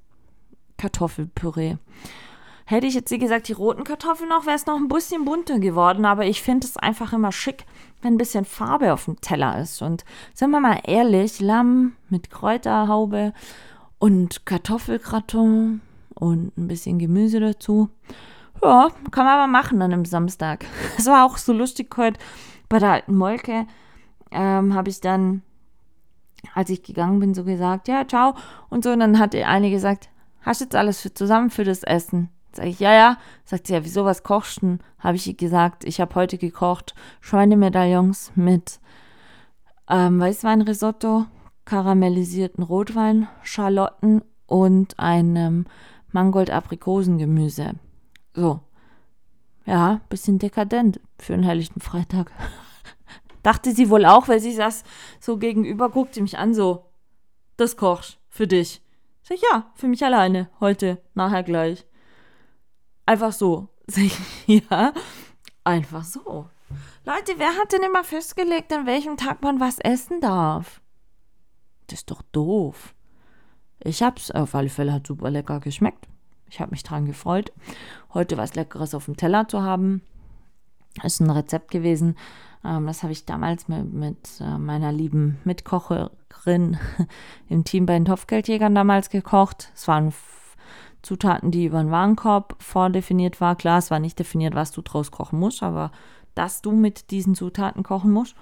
[0.77, 1.77] Kartoffelpüree.
[2.67, 5.59] Hätte ich jetzt, wie gesagt, die roten Kartoffeln noch, wäre es noch ein bisschen bunter
[5.59, 6.05] geworden.
[6.05, 7.65] Aber ich finde es einfach immer schick,
[8.03, 9.81] wenn ein bisschen Farbe auf dem Teller ist.
[9.83, 13.33] Und sagen wir mal ehrlich, Lamm mit Kräuterhaube
[13.99, 15.81] und Kartoffelgratin
[16.15, 17.89] und ein bisschen Gemüse dazu.
[18.63, 20.67] Ja, kann man aber machen an einem Samstag.
[20.99, 22.19] Es war auch so lustig heute
[22.69, 23.67] bei der alten Molke
[24.31, 25.43] ähm, habe ich dann,
[26.55, 28.35] als ich gegangen bin, so gesagt, ja, ciao.
[28.69, 30.09] Und so, und dann hat eine gesagt,
[30.43, 32.31] hast jetzt alles für, zusammen für das Essen?
[32.57, 33.19] Sag ich, ja, ja.
[33.45, 34.79] Sagt sie, ja, wieso, was kochst du?
[34.99, 38.81] Habe ich ihr gesagt, ich habe heute gekocht Schweinemedaillons mit
[39.89, 41.27] ähm, Weißweinrisotto,
[41.67, 45.67] karamellisierten Rotwein, Schalotten und einem
[46.13, 47.75] Mangold-Aprikosengemüse.
[48.33, 48.61] So,
[49.67, 52.33] ja, bisschen dekadent für einen helllichten Freitag.
[53.43, 54.83] Dachte sie wohl auch, weil sie saß
[55.21, 56.87] so gegenüber, guckte mich an, so,
[57.59, 58.81] das kochst für dich.
[59.23, 61.85] Sag ich, ja, für mich alleine, heute, nachher gleich.
[63.07, 63.69] Einfach so.
[64.47, 64.93] Ja,
[65.65, 66.49] einfach so.
[67.05, 70.81] Leute, wer hat denn immer festgelegt, an welchem Tag man was essen darf?
[71.87, 72.95] Das ist doch doof.
[73.79, 76.09] Ich hab's, auf alle Fälle hat super lecker geschmeckt.
[76.51, 77.53] Ich habe mich dran gefreut,
[78.15, 80.03] heute was Leckeres auf dem Teller zu haben.
[81.03, 82.17] Ist ein Rezept gewesen.
[82.65, 86.79] Ähm, das habe ich damals mit, mit äh, meiner lieben Mitkocherin
[87.49, 89.71] im Team bei den Topfgeldjägern damals gekocht.
[89.75, 90.13] Es waren
[91.07, 93.55] Zutaten, die über den Warenkorb vordefiniert war.
[93.55, 95.93] Klar, es war nicht definiert, was du draus kochen musst, aber
[96.35, 98.35] dass du mit diesen Zutaten kochen musst.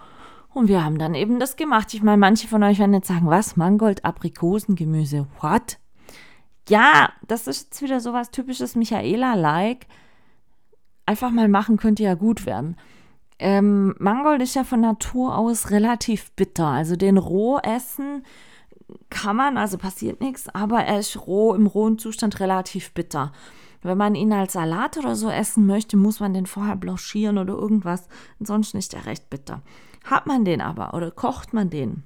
[0.55, 1.93] Und wir haben dann eben das gemacht.
[1.93, 3.57] Ich meine, manche von euch werden jetzt sagen, was?
[3.57, 5.79] Mangold, Aprikosengemüse, what?
[6.71, 9.87] Ja, das ist jetzt wieder sowas typisches Michaela-like.
[11.05, 12.77] Einfach mal machen könnte ja gut werden.
[13.39, 16.69] Ähm, Mangold ist ja von Natur aus relativ bitter.
[16.69, 18.23] Also den roh essen
[19.11, 23.33] kann man, also passiert nichts, aber er ist roh im rohen Zustand relativ bitter.
[23.83, 27.53] Wenn man ihn als Salat oder so essen möchte, muss man den vorher blanchieren oder
[27.53, 28.09] irgendwas.
[28.41, 29.63] Ansonsten ist er recht bitter.
[30.05, 32.03] Hat man den aber oder kocht man den,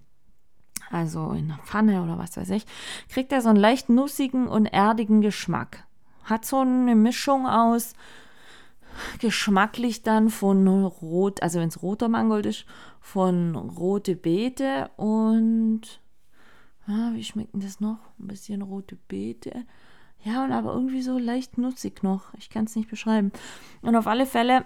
[0.91, 2.67] also in einer Pfanne oder was weiß ich,
[3.09, 5.85] kriegt er so einen leicht nussigen und erdigen Geschmack.
[6.25, 7.95] Hat so eine Mischung aus
[9.21, 12.67] geschmacklich dann von rot, also wenn es roter Mangold ist,
[13.01, 16.01] von rote Beete und
[16.89, 17.99] ah, wie schmeckt denn das noch?
[18.19, 19.65] Ein bisschen rote Beete.
[20.25, 22.35] Ja, und aber irgendwie so leicht nutzig noch.
[22.35, 23.31] Ich kann es nicht beschreiben.
[23.83, 24.65] Und auf alle Fälle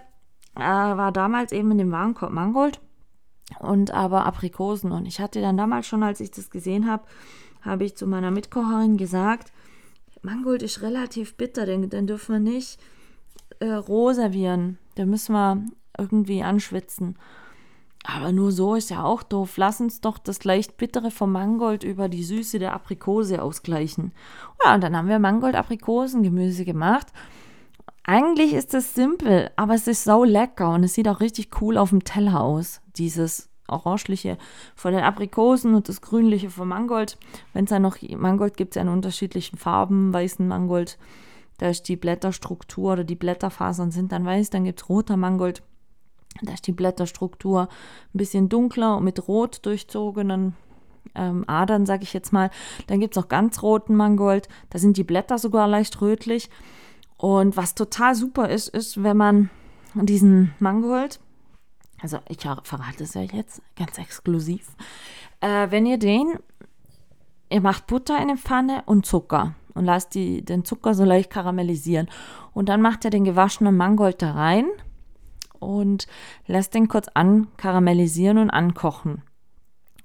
[0.56, 2.80] äh, war damals eben in dem Warenkorb Mangold
[3.60, 4.92] und aber Aprikosen.
[4.92, 7.04] Und ich hatte dann damals schon, als ich das gesehen habe,
[7.60, 9.52] habe ich zu meiner Mitkocherin gesagt,
[10.22, 12.80] Mangold ist relativ bitter, den, den dürfen wir nicht
[13.58, 14.78] äh, roh servieren.
[14.96, 15.64] Den müssen wir
[15.98, 17.16] irgendwie anschwitzen.
[18.04, 19.56] Aber nur so ist ja auch doof.
[19.56, 24.12] Lass uns doch das leicht bittere vom Mangold über die Süße der Aprikose ausgleichen.
[24.64, 27.06] Ja, und dann haben wir Mangold-Aprikosen-Gemüse gemacht.
[28.04, 31.78] Eigentlich ist es simpel, aber es ist so lecker und es sieht auch richtig cool
[31.78, 32.80] auf dem Teller aus.
[32.96, 34.38] Dieses orangeliche
[34.74, 37.16] von den Aprikosen und das grünliche vom Mangold.
[37.52, 40.98] Wenn es dann noch Mangold gibt, es ja in unterschiedlichen Farben, weißen Mangold.
[41.58, 45.62] Da ist die Blätterstruktur oder die Blätterfasern sind dann weiß, dann gibt es roter Mangold.
[46.40, 50.56] Da ist die Blätterstruktur ein bisschen dunkler und mit rot durchzogenen
[51.14, 52.50] ähm, Adern, sage ich jetzt mal.
[52.86, 54.48] Dann gibt es auch ganz roten Mangold.
[54.70, 56.48] Da sind die Blätter sogar leicht rötlich.
[57.16, 59.50] Und was total super ist, ist, wenn man
[59.94, 61.20] diesen Mangold,
[62.00, 64.74] also ich verrate es ja jetzt ganz exklusiv,
[65.40, 66.38] äh, wenn ihr den,
[67.50, 71.30] ihr macht Butter in eine Pfanne und Zucker und lasst die, den Zucker so leicht
[71.30, 72.08] karamellisieren.
[72.54, 74.66] Und dann macht ihr den gewaschenen Mangold da rein
[75.62, 76.06] und
[76.46, 79.22] lässt den kurz ankaramellisieren und ankochen.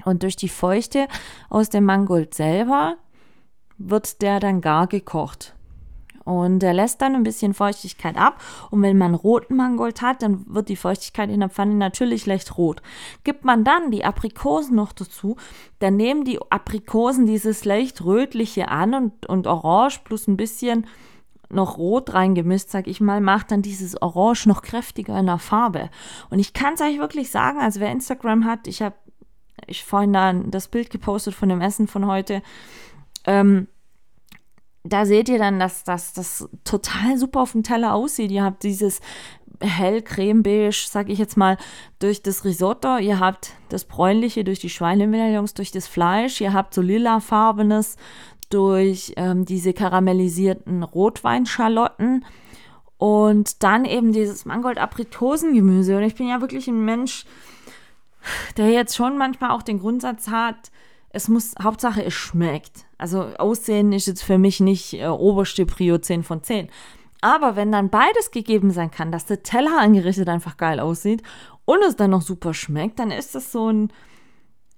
[0.05, 1.07] Und durch die Feuchte
[1.49, 2.97] aus dem Mangold selber
[3.77, 5.53] wird der dann gar gekocht.
[6.27, 8.41] Und er lässt dann ein bisschen Feuchtigkeit ab.
[8.69, 12.57] Und wenn man roten Mangold hat, dann wird die Feuchtigkeit in der Pfanne natürlich leicht
[12.57, 12.81] rot.
[13.23, 15.37] Gibt man dann die Aprikosen noch dazu,
[15.79, 20.85] dann nehmen die Aprikosen dieses leicht rötliche an und, und orange plus ein bisschen
[21.49, 25.89] noch rot reingemischt, sag ich mal, macht dann dieses Orange noch kräftiger in der Farbe.
[26.29, 28.95] Und ich kann es euch wirklich sagen, also wer Instagram hat, ich habe
[29.65, 32.41] ich vorhin dann das Bild gepostet von dem Essen von heute.
[33.25, 33.67] Ähm,
[34.83, 38.31] da seht ihr dann, dass das total super auf dem Teller aussieht.
[38.31, 39.01] Ihr habt dieses
[39.59, 41.57] hell creme-beige, sag ich jetzt mal,
[41.99, 42.97] durch das Risotto.
[42.97, 46.39] Ihr habt das bräunliche durch die Schweinemedaillons, durch das Fleisch.
[46.41, 47.97] Ihr habt so lilafarbenes
[48.49, 52.25] durch ähm, diese karamellisierten Rotweinschalotten.
[52.97, 55.97] Und dann eben dieses Mangold-Aprikosengemüse.
[55.97, 57.25] Und ich bin ja wirklich ein Mensch,
[58.57, 60.71] der jetzt schon manchmal auch den Grundsatz hat,
[61.09, 62.85] es muss, Hauptsache es schmeckt.
[62.97, 66.69] Also Aussehen ist jetzt für mich nicht äh, oberste Prio 10 von 10.
[67.21, 71.23] Aber wenn dann beides gegeben sein kann, dass der Teller angerichtet einfach geil aussieht
[71.65, 73.91] und es dann noch super schmeckt, dann ist das so ein,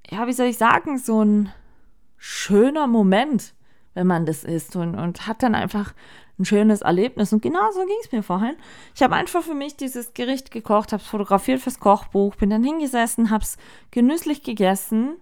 [0.09, 1.51] ja, wie soll ich sagen, so ein
[2.17, 3.53] schöner Moment,
[3.99, 5.93] wenn man das isst und, und hat dann einfach
[6.39, 7.33] ein schönes Erlebnis.
[7.33, 8.55] Und genau so ging es mir vorhin.
[8.95, 12.63] Ich habe einfach für mich dieses Gericht gekocht, habe es fotografiert fürs Kochbuch, bin dann
[12.63, 13.57] hingesessen, habe es
[13.91, 15.17] genüsslich gegessen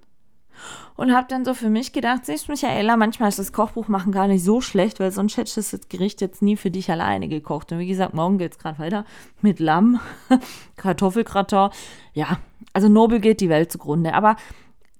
[0.96, 4.12] und habe dann so für mich gedacht, siehst du, Michaela, manchmal ist das Kochbuch machen
[4.12, 7.28] gar nicht so schlecht, weil sonst hättest du das Gericht jetzt nie für dich alleine
[7.28, 7.72] gekocht.
[7.72, 9.04] Und wie gesagt, morgen geht es gerade weiter
[9.42, 10.00] mit Lamm,
[10.78, 11.70] Kartoffelgratin.
[12.14, 12.38] Ja,
[12.74, 14.14] also Nobel geht die Welt zugrunde.
[14.14, 14.36] Aber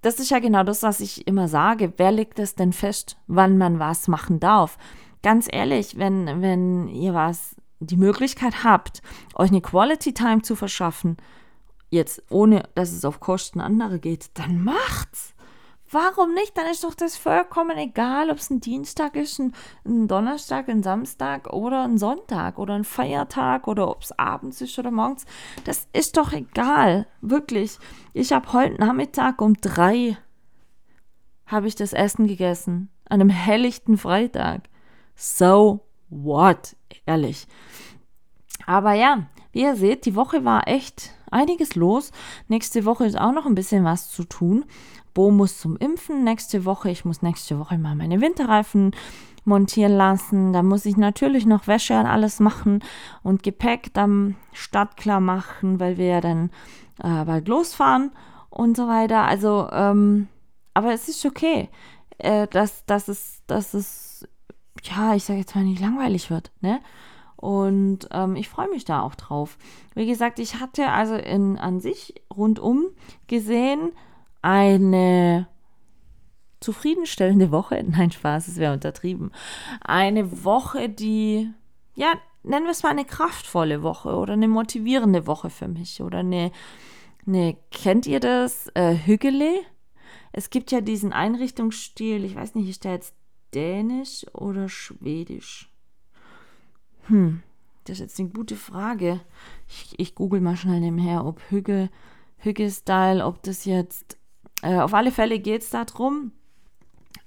[0.08, 1.92] das ist ja genau das, was ich immer sage.
[1.98, 4.78] Wer legt es denn fest, wann man was machen darf?
[5.22, 9.02] Ganz ehrlich, wenn, wenn ihr was, die Möglichkeit habt,
[9.36, 11.18] euch eine Quality Time zu verschaffen,
[11.90, 15.36] jetzt ohne, dass es auf Kosten anderer geht, dann macht's
[15.90, 16.58] Warum nicht?
[16.58, 19.54] Dann ist doch das vollkommen egal, ob es ein Dienstag ist, ein,
[19.86, 24.78] ein, Donnerstag, ein Samstag oder ein Sonntag oder ein Feiertag oder ob es abends ist
[24.78, 25.26] oder morgens.
[25.64, 27.08] Das ist doch egal.
[27.22, 27.80] Wirklich.
[28.14, 30.18] Ich habe heute Nachmittag um drei
[31.48, 32.90] habe ich das Essen gegessen.
[33.10, 34.64] An einem helllichten Freitag.
[35.16, 35.80] So
[36.10, 36.76] what?
[37.06, 37.48] Ehrlich.
[38.66, 42.12] Aber ja, wie ihr seht, die Woche war echt einiges los.
[42.48, 44.66] Nächste Woche ist auch noch ein bisschen was zu tun.
[45.18, 46.92] Bo muss zum Impfen nächste Woche.
[46.92, 48.92] Ich muss nächste Woche mal meine Winterreifen
[49.46, 50.54] montieren lassen.
[50.54, 52.84] Da muss ich natürlich noch Wäsche und alles machen
[53.24, 56.52] und Gepäck dann startklar machen, weil wir ja dann
[57.00, 58.12] äh, bald losfahren
[58.52, 59.24] und so weiter.
[59.24, 60.28] Also, ähm,
[60.76, 61.70] aber es ist okay,
[62.20, 64.28] äh, dass, dass, es, dass es,
[64.84, 66.80] ja, ich sage jetzt mal nicht langweilig wird, ne?
[67.38, 69.58] Und ähm, ich freue mich da auch drauf.
[69.96, 72.86] Wie gesagt, ich hatte also in, an sich rundum
[73.26, 73.94] gesehen
[74.48, 75.46] eine
[76.62, 77.84] zufriedenstellende Woche.
[77.88, 79.32] Nein, Spaß, es wäre untertrieben.
[79.82, 81.52] Eine Woche, die,
[81.96, 86.02] ja, nennen wir es mal eine kraftvolle Woche oder eine motivierende Woche für mich.
[86.02, 86.52] Oder eine,
[87.26, 88.70] eine kennt ihr das?
[88.74, 89.60] Äh, Hügele?
[90.32, 93.16] Es gibt ja diesen Einrichtungsstil, ich weiß nicht, ist der jetzt
[93.54, 95.70] dänisch oder schwedisch?
[97.08, 97.42] Hm,
[97.84, 99.20] das ist jetzt eine gute Frage.
[99.68, 101.90] Ich, ich google mal schnell nebenher, ob Hügel,
[102.38, 104.17] Hügel-Style, ob das jetzt.
[104.62, 106.32] Äh, auf alle Fälle geht es darum,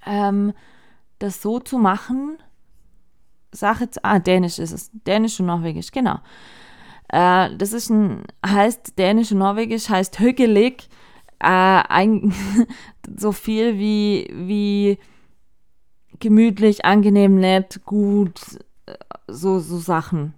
[0.07, 0.53] ähm,
[1.19, 2.39] das so zu machen.
[3.53, 4.91] Sache, ah, Dänisch ist es.
[4.93, 6.19] Dänisch und Norwegisch, genau.
[7.09, 10.89] Äh, das ist ein, heißt Dänisch und Norwegisch, heißt hügelig.
[11.39, 12.33] Äh, ein,
[13.17, 14.99] so viel wie, wie
[16.19, 18.41] gemütlich, angenehm, nett, gut,
[19.27, 20.35] so, so Sachen.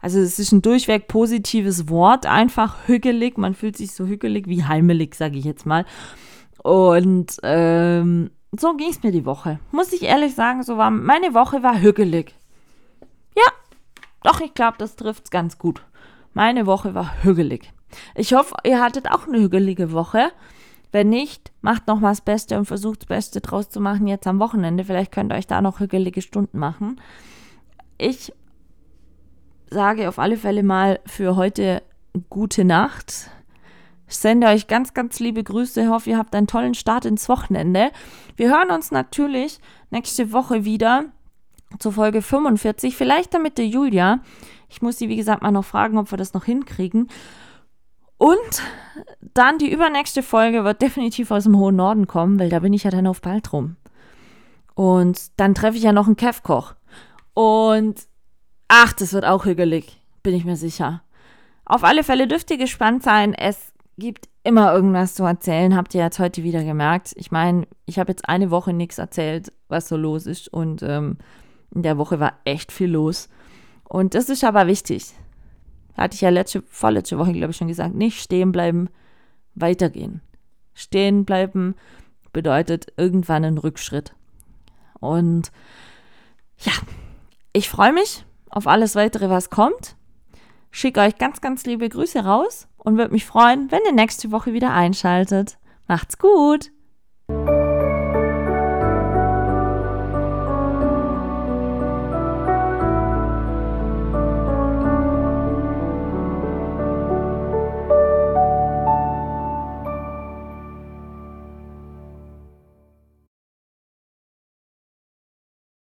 [0.00, 3.36] Also es ist ein durchweg positives Wort, einfach hügelig.
[3.38, 5.84] Man fühlt sich so hügelig wie heimelig, sage ich jetzt mal.
[6.62, 9.58] Und ähm, so ging es mir die Woche.
[9.72, 12.34] Muss ich ehrlich sagen, so war meine Woche war hügelig.
[13.36, 13.50] Ja,
[14.22, 15.82] doch, ich glaube, das trifft es ganz gut.
[16.34, 17.72] Meine Woche war hügelig.
[18.14, 20.30] Ich hoffe, ihr hattet auch eine hügelige Woche.
[20.92, 24.26] Wenn nicht, macht noch mal das Beste und versucht das Beste draus zu machen jetzt
[24.26, 24.84] am Wochenende.
[24.84, 26.98] Vielleicht könnt ihr euch da noch hügelige Stunden machen
[27.98, 28.32] ich
[29.70, 31.82] sage auf alle Fälle mal für heute
[32.30, 33.30] gute Nacht.
[34.08, 35.82] Ich sende euch ganz, ganz liebe Grüße.
[35.82, 37.90] Ich hoffe, ihr habt einen tollen Start ins Wochenende.
[38.36, 39.60] Wir hören uns natürlich
[39.90, 41.04] nächste Woche wieder
[41.78, 42.96] zur Folge 45.
[42.96, 44.20] Vielleicht dann mit der Julia.
[44.70, 47.08] Ich muss sie, wie gesagt, mal noch fragen, ob wir das noch hinkriegen.
[48.16, 48.62] Und
[49.34, 52.84] dann die übernächste Folge wird definitiv aus dem hohen Norden kommen, weil da bin ich
[52.84, 53.76] ja dann auf Baltrum.
[54.74, 56.74] Und dann treffe ich ja noch einen Kevkoch.
[57.34, 58.07] Und
[58.68, 61.02] ach, das wird auch hügelig, bin ich mir sicher.
[61.64, 63.34] Auf alle Fälle dürft ihr gespannt sein.
[63.34, 67.12] Es gibt immer irgendwas zu erzählen, habt ihr jetzt heute wieder gemerkt.
[67.16, 70.48] Ich meine, ich habe jetzt eine Woche nichts erzählt, was so los ist.
[70.48, 71.18] Und ähm,
[71.74, 73.28] in der Woche war echt viel los.
[73.84, 75.14] Und das ist aber wichtig.
[75.96, 77.94] Hatte ich ja letzte, vorletzte Woche, glaube ich, schon gesagt.
[77.94, 78.88] Nicht stehen bleiben,
[79.54, 80.22] weitergehen.
[80.74, 81.74] Stehen bleiben
[82.32, 84.14] bedeutet irgendwann einen Rückschritt.
[85.00, 85.50] Und
[86.58, 86.72] ja,
[87.52, 88.24] ich freue mich
[88.58, 89.96] auf alles weitere, was kommt.
[90.70, 94.52] Schicke euch ganz, ganz liebe Grüße raus und würde mich freuen, wenn ihr nächste Woche
[94.52, 95.58] wieder einschaltet.
[95.86, 96.70] Macht's gut!